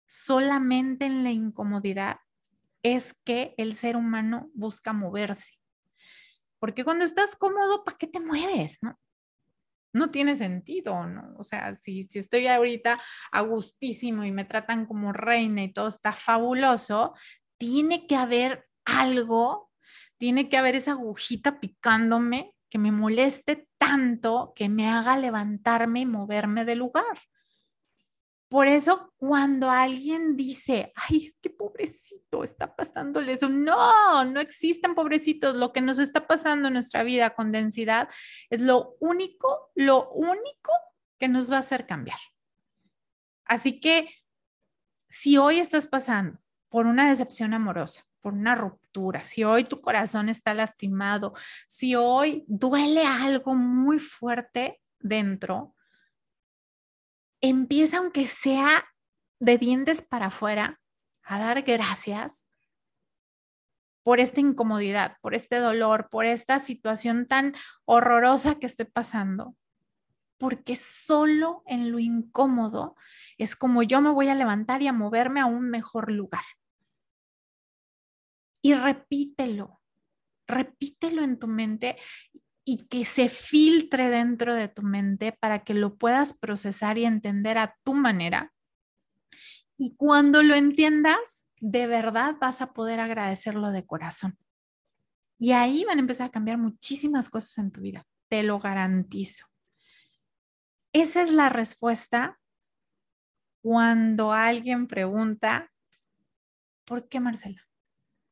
solamente 0.05 1.05
en 1.05 1.23
la 1.23 1.31
incomodidad 1.31 2.17
es 2.83 3.15
que 3.25 3.55
el 3.57 3.75
ser 3.75 3.97
humano 3.97 4.49
busca 4.53 4.93
moverse. 4.93 5.59
Porque 6.59 6.83
cuando 6.83 7.05
estás 7.05 7.35
cómodo, 7.35 7.83
¿para 7.83 7.97
qué 7.97 8.07
te 8.07 8.19
mueves? 8.19 8.77
No? 8.81 8.97
No 9.93 10.11
tiene 10.11 10.35
sentido, 10.35 11.05
¿no? 11.07 11.33
O 11.37 11.43
sea, 11.43 11.75
si, 11.75 12.07
estoy 12.13 12.47
ahorita 12.47 12.99
a 13.31 13.41
gustísimo 13.41 14.23
y 14.23 14.31
me 14.31 14.45
tratan 14.45 14.85
como 14.85 15.13
reina 15.13 15.63
y 15.63 15.73
todo 15.73 15.87
está 15.87 16.13
fabuloso, 16.13 17.13
tiene 17.57 18.07
que 18.07 18.15
haber 18.15 18.67
algo, 18.85 19.71
tiene 20.17 20.49
que 20.49 20.57
haber 20.57 20.75
esa 20.75 20.91
agujita 20.91 21.59
picándome 21.59 22.53
que 22.69 22.77
me 22.77 22.91
moleste 22.91 23.67
tanto 23.77 24.53
que 24.55 24.69
me 24.69 24.87
haga 24.87 25.17
levantarme 25.17 26.01
y 26.01 26.05
moverme 26.05 26.65
del 26.65 26.79
lugar. 26.79 27.19
Por 28.49 28.67
eso 28.67 29.13
cuando 29.17 29.69
alguien 29.69 30.35
dice, 30.35 30.91
ay, 30.95 31.17
es 31.17 31.37
que 31.37 31.51
pobrecito, 31.51 32.43
está 32.43 32.75
pasándole 32.75 33.33
eso, 33.33 33.47
no, 33.47 34.25
no 34.25 34.39
existen 34.39 34.95
pobrecitos. 34.95 35.55
Lo 35.55 35.71
que 35.71 35.81
nos 35.81 35.99
está 35.99 36.25
pasando 36.25 36.67
en 36.67 36.73
nuestra 36.73 37.03
vida 37.03 37.29
con 37.35 37.51
densidad 37.51 38.09
es 38.49 38.61
lo 38.61 38.95
único, 38.99 39.71
lo 39.75 40.09
único 40.09 40.71
que 41.19 41.27
nos 41.27 41.51
va 41.51 41.57
a 41.57 41.59
hacer 41.59 41.85
cambiar. 41.85 42.17
Así 43.45 43.79
que 43.79 44.09
si 45.07 45.37
hoy 45.37 45.59
estás 45.59 45.87
pasando 45.87 46.39
por 46.69 46.87
una 46.87 47.09
decepción 47.09 47.53
amorosa, 47.53 48.03
por 48.19 48.33
una 48.33 48.55
ruptura, 48.55 49.21
si 49.21 49.43
hoy 49.43 49.63
tu 49.63 49.79
corazón 49.79 50.27
está 50.27 50.55
lastimado, 50.55 51.33
si 51.67 51.95
hoy 51.95 52.45
duele 52.47 53.05
algo 53.05 53.53
muy 53.53 53.99
fuerte 53.99 54.81
dentro, 54.99 55.75
empieza 57.41 57.97
aunque 57.97 58.25
sea 58.25 58.85
de 59.39 59.57
dientes 59.57 60.01
para 60.01 60.27
afuera 60.27 60.79
a 61.23 61.39
dar 61.39 61.61
gracias 61.61 62.45
por 64.03 64.19
esta 64.19 64.39
incomodidad, 64.39 65.17
por 65.21 65.35
este 65.35 65.57
dolor, 65.57 66.09
por 66.09 66.25
esta 66.25 66.59
situación 66.59 67.27
tan 67.27 67.53
horrorosa 67.85 68.55
que 68.55 68.65
estoy 68.65 68.85
pasando, 68.85 69.55
porque 70.37 70.75
solo 70.75 71.63
en 71.67 71.91
lo 71.91 71.99
incómodo 71.99 72.95
es 73.37 73.55
como 73.55 73.83
yo 73.83 74.01
me 74.01 74.09
voy 74.09 74.29
a 74.29 74.35
levantar 74.35 74.81
y 74.81 74.87
a 74.87 74.93
moverme 74.93 75.41
a 75.41 75.45
un 75.45 75.69
mejor 75.69 76.11
lugar. 76.11 76.43
Y 78.61 78.73
repítelo, 78.73 79.79
repítelo 80.47 81.21
en 81.21 81.37
tu 81.39 81.47
mente 81.47 81.97
y 82.71 82.85
que 82.85 83.03
se 83.03 83.29
filtre 83.29 84.11
dentro 84.11 84.53
de 84.53 84.67
tu 84.67 84.83
mente 84.83 85.31
para 85.31 85.63
que 85.63 85.73
lo 85.73 85.95
puedas 85.95 86.35
procesar 86.35 86.99
y 86.99 87.05
entender 87.05 87.57
a 87.57 87.75
tu 87.83 87.95
manera. 87.95 88.53
Y 89.75 89.95
cuando 89.95 90.43
lo 90.43 90.53
entiendas, 90.53 91.47
de 91.59 91.87
verdad 91.87 92.35
vas 92.39 92.61
a 92.61 92.71
poder 92.73 92.99
agradecerlo 92.99 93.71
de 93.71 93.87
corazón. 93.87 94.37
Y 95.39 95.53
ahí 95.53 95.83
van 95.83 95.97
a 95.97 96.01
empezar 96.01 96.27
a 96.27 96.31
cambiar 96.31 96.59
muchísimas 96.59 97.27
cosas 97.27 97.57
en 97.57 97.71
tu 97.71 97.81
vida, 97.81 98.05
te 98.27 98.43
lo 98.43 98.59
garantizo. 98.59 99.47
Esa 100.93 101.23
es 101.23 101.31
la 101.31 101.49
respuesta 101.49 102.39
cuando 103.63 104.31
alguien 104.31 104.85
pregunta, 104.85 105.71
¿por 106.85 107.09
qué 107.09 107.19
Marcela? 107.19 107.67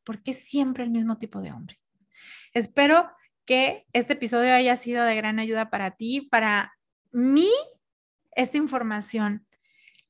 ¿Por 0.04 0.22
qué 0.22 0.34
siempre 0.34 0.84
el 0.84 0.92
mismo 0.92 1.18
tipo 1.18 1.42
de 1.42 1.52
hombre? 1.52 1.80
Espero 2.54 3.10
que 3.48 3.88
este 3.94 4.14
episodio 4.14 4.54
haya 4.54 4.76
sido 4.76 5.04
de 5.04 5.16
gran 5.16 5.40
ayuda 5.40 5.72
para 5.72 5.92
ti, 5.92 6.22
para 6.22 6.74
mí. 7.12 7.50
Esta 8.36 8.58
información 8.58 9.48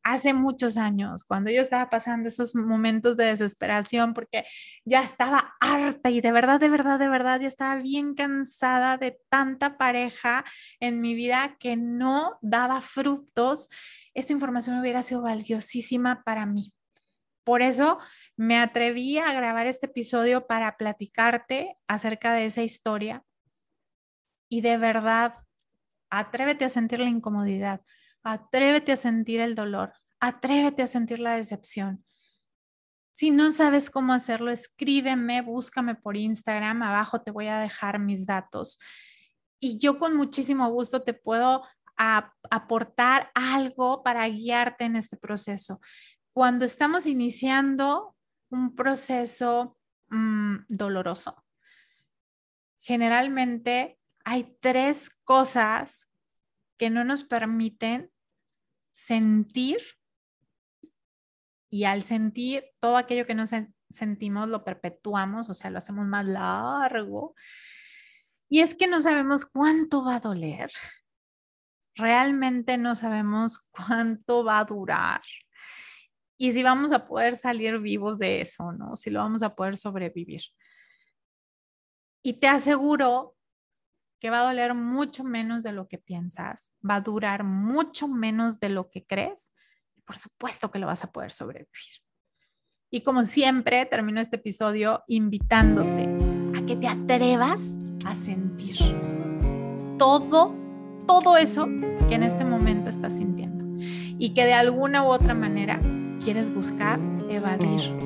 hace 0.03 0.33
muchos 0.33 0.77
años, 0.77 1.25
cuando 1.25 1.51
yo 1.51 1.61
estaba 1.61 1.89
pasando 1.89 2.29
esos 2.29 2.55
momentos 2.55 3.17
de 3.17 3.25
desesperación, 3.25 4.13
porque 4.13 4.45
ya 4.85 5.03
estaba 5.03 5.55
harta 5.59 6.09
y 6.09 6.21
de 6.21 6.31
verdad, 6.31 6.61
de 6.61 6.69
verdad, 6.69 6.97
de 6.97 7.09
verdad, 7.09 7.41
ya 7.41 7.47
estaba 7.47 7.75
bien 7.75 8.15
cansada 8.15 8.97
de 8.97 9.19
tanta 9.29 9.77
pareja 9.77 10.45
en 10.79 11.01
mi 11.01 11.13
vida 11.13 11.57
que 11.59 11.75
no 11.75 12.39
daba 12.41 12.79
frutos, 12.81 13.67
esta 14.13 14.33
información 14.33 14.79
hubiera 14.79 15.03
sido 15.03 15.21
valiosísima 15.21 16.23
para 16.23 16.45
mí. 16.45 16.73
Por 17.47 17.61
eso 17.61 17.97
me 18.35 18.59
atreví 18.59 19.17
a 19.17 19.31
grabar 19.31 19.65
este 19.65 19.85
episodio 19.85 20.45
para 20.45 20.75
platicarte 20.75 21.77
acerca 21.87 22.33
de 22.33 22.43
esa 22.43 22.61
historia 22.61 23.23
y 24.49 24.59
de 24.59 24.77
verdad, 24.77 25.33
atrévete 26.09 26.65
a 26.65 26.69
sentir 26.69 26.99
la 26.99 27.07
incomodidad 27.07 27.81
Atrévete 28.29 28.91
a 28.91 28.97
sentir 28.97 29.39
el 29.39 29.55
dolor, 29.55 29.93
atrévete 30.19 30.83
a 30.83 30.87
sentir 30.87 31.19
la 31.19 31.37
decepción. 31.37 32.03
Si 33.13 33.31
no 33.31 33.53
sabes 33.53 33.89
cómo 33.89 34.11
hacerlo, 34.11 34.51
escríbeme, 34.51 35.41
búscame 35.41 35.95
por 35.95 36.17
Instagram, 36.17 36.83
abajo 36.83 37.21
te 37.21 37.31
voy 37.31 37.47
a 37.47 37.59
dejar 37.59 37.99
mis 37.99 38.25
datos. 38.25 38.79
Y 39.61 39.77
yo 39.77 39.97
con 39.97 40.17
muchísimo 40.17 40.69
gusto 40.69 41.03
te 41.03 41.13
puedo 41.13 41.63
aportar 41.95 43.31
algo 43.33 44.03
para 44.03 44.27
guiarte 44.27 44.83
en 44.83 44.97
este 44.97 45.15
proceso. 45.15 45.79
Cuando 46.37 46.65
estamos 46.65 47.07
iniciando 47.07 48.15
un 48.51 48.75
proceso 48.75 49.75
mm, 50.09 50.65
doloroso, 50.69 51.43
generalmente 52.79 53.99
hay 54.23 54.55
tres 54.59 55.09
cosas 55.23 56.07
que 56.77 56.91
no 56.91 57.03
nos 57.03 57.23
permiten 57.23 58.11
sentir 58.91 59.79
y 61.71 61.85
al 61.85 62.03
sentir 62.03 62.65
todo 62.79 62.97
aquello 62.97 63.25
que 63.25 63.33
no 63.33 63.45
sentimos 63.89 64.47
lo 64.47 64.63
perpetuamos, 64.63 65.49
o 65.49 65.55
sea, 65.55 65.71
lo 65.71 65.79
hacemos 65.79 66.05
más 66.05 66.27
largo. 66.27 67.33
Y 68.47 68.59
es 68.59 68.75
que 68.75 68.85
no 68.85 68.99
sabemos 68.99 69.43
cuánto 69.43 70.05
va 70.05 70.17
a 70.17 70.19
doler. 70.19 70.69
Realmente 71.95 72.77
no 72.77 72.93
sabemos 72.93 73.65
cuánto 73.71 74.43
va 74.43 74.59
a 74.59 74.65
durar. 74.65 75.21
Y 76.37 76.51
si 76.51 76.61
vamos 76.63 76.91
a 76.91 77.07
poder 77.07 77.35
salir 77.35 77.79
vivos 77.79 78.19
de 78.19 78.41
eso, 78.41 78.71
¿no? 78.71 78.95
Si 78.95 79.09
lo 79.09 79.19
vamos 79.19 79.41
a 79.41 79.55
poder 79.55 79.75
sobrevivir. 79.75 80.41
Y 82.23 82.33
te 82.33 82.47
aseguro 82.47 83.35
que 84.19 84.29
va 84.29 84.41
a 84.41 84.45
doler 84.47 84.73
mucho 84.73 85.23
menos 85.23 85.63
de 85.63 85.71
lo 85.71 85.87
que 85.87 85.97
piensas, 85.97 86.73
va 86.87 86.95
a 86.95 87.01
durar 87.01 87.43
mucho 87.43 88.07
menos 88.07 88.59
de 88.59 88.69
lo 88.69 88.89
que 88.89 89.05
crees 89.05 89.51
y 89.95 90.01
por 90.01 90.17
supuesto 90.17 90.71
que 90.71 90.79
lo 90.79 90.87
vas 90.87 91.03
a 91.03 91.11
poder 91.11 91.31
sobrevivir. 91.31 92.01
Y 92.89 93.01
como 93.01 93.25
siempre, 93.25 93.85
termino 93.85 94.21
este 94.21 94.37
episodio 94.37 95.03
invitándote 95.07 96.07
a 96.57 96.65
que 96.65 96.75
te 96.77 96.87
atrevas 96.87 97.79
a 98.05 98.15
sentir 98.15 98.75
todo, 99.97 100.55
todo 101.05 101.37
eso 101.37 101.65
que 102.07 102.15
en 102.15 102.23
este 102.23 102.45
momento 102.45 102.89
estás 102.89 103.17
sintiendo 103.17 103.65
y 104.17 104.33
que 104.33 104.45
de 104.45 104.53
alguna 104.53 105.03
u 105.03 105.07
otra 105.07 105.33
manera 105.33 105.79
quieres 106.27 106.53
buscar 106.53 106.99
evadir 107.29 107.97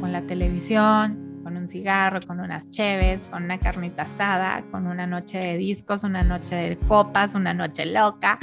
con 0.00 0.10
la 0.10 0.22
televisión, 0.22 1.28
cigarro, 1.68 2.20
con 2.26 2.40
unas 2.40 2.68
cheves, 2.70 3.28
con 3.28 3.44
una 3.44 3.58
carnita 3.58 4.02
asada, 4.02 4.64
con 4.70 4.86
una 4.86 5.06
noche 5.06 5.38
de 5.38 5.56
discos, 5.58 6.02
una 6.02 6.22
noche 6.22 6.54
de 6.54 6.78
copas, 6.78 7.34
una 7.34 7.54
noche 7.54 7.84
loca. 7.86 8.38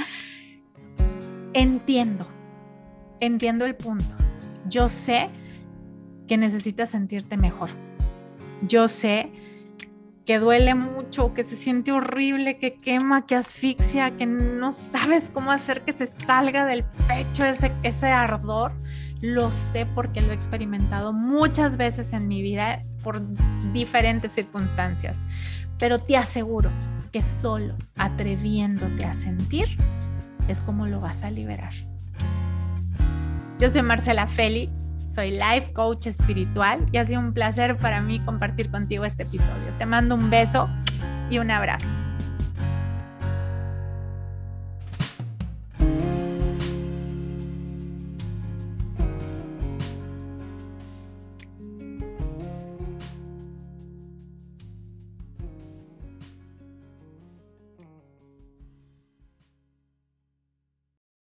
Entiendo, 1.52 2.26
entiendo 3.20 3.64
el 3.64 3.74
punto. 3.74 4.14
Yo 4.68 4.88
sé 4.88 5.30
que 6.28 6.36
necesitas 6.36 6.90
sentirte 6.90 7.36
mejor. 7.36 7.70
Yo 8.62 8.88
sé 8.88 9.32
que 10.24 10.38
duele 10.38 10.74
mucho, 10.74 11.34
que 11.34 11.44
se 11.44 11.56
siente 11.56 11.92
horrible, 11.92 12.58
que 12.58 12.74
quema, 12.74 13.26
que 13.26 13.36
asfixia, 13.36 14.16
que 14.16 14.26
no 14.26 14.72
sabes 14.72 15.30
cómo 15.32 15.52
hacer 15.52 15.82
que 15.82 15.92
se 15.92 16.06
salga 16.06 16.66
del 16.66 16.84
pecho 17.08 17.44
ese 17.44 18.06
ardor. 18.06 18.72
Lo 19.22 19.50
sé 19.50 19.86
porque 19.86 20.20
lo 20.20 20.32
he 20.32 20.34
experimentado 20.34 21.12
muchas 21.12 21.76
veces 21.76 22.12
en 22.12 22.28
mi 22.28 22.42
vida 22.42 22.84
por 23.02 23.22
diferentes 23.72 24.32
circunstancias, 24.32 25.24
pero 25.78 25.98
te 25.98 26.16
aseguro 26.16 26.70
que 27.12 27.22
solo 27.22 27.74
atreviéndote 27.96 29.06
a 29.06 29.14
sentir 29.14 29.78
es 30.48 30.60
como 30.60 30.86
lo 30.86 31.00
vas 31.00 31.22
a 31.22 31.30
liberar. 31.30 31.72
Yo 33.58 33.70
soy 33.70 33.82
Marcela 33.82 34.26
Félix, 34.26 34.90
soy 35.08 35.30
life 35.30 35.72
coach 35.72 36.08
espiritual 36.08 36.84
y 36.92 36.98
ha 36.98 37.04
sido 37.04 37.20
un 37.20 37.32
placer 37.32 37.78
para 37.78 38.02
mí 38.02 38.20
compartir 38.20 38.70
contigo 38.70 39.04
este 39.04 39.22
episodio. 39.22 39.72
Te 39.78 39.86
mando 39.86 40.14
un 40.14 40.28
beso 40.28 40.68
y 41.30 41.38
un 41.38 41.50
abrazo. 41.50 42.05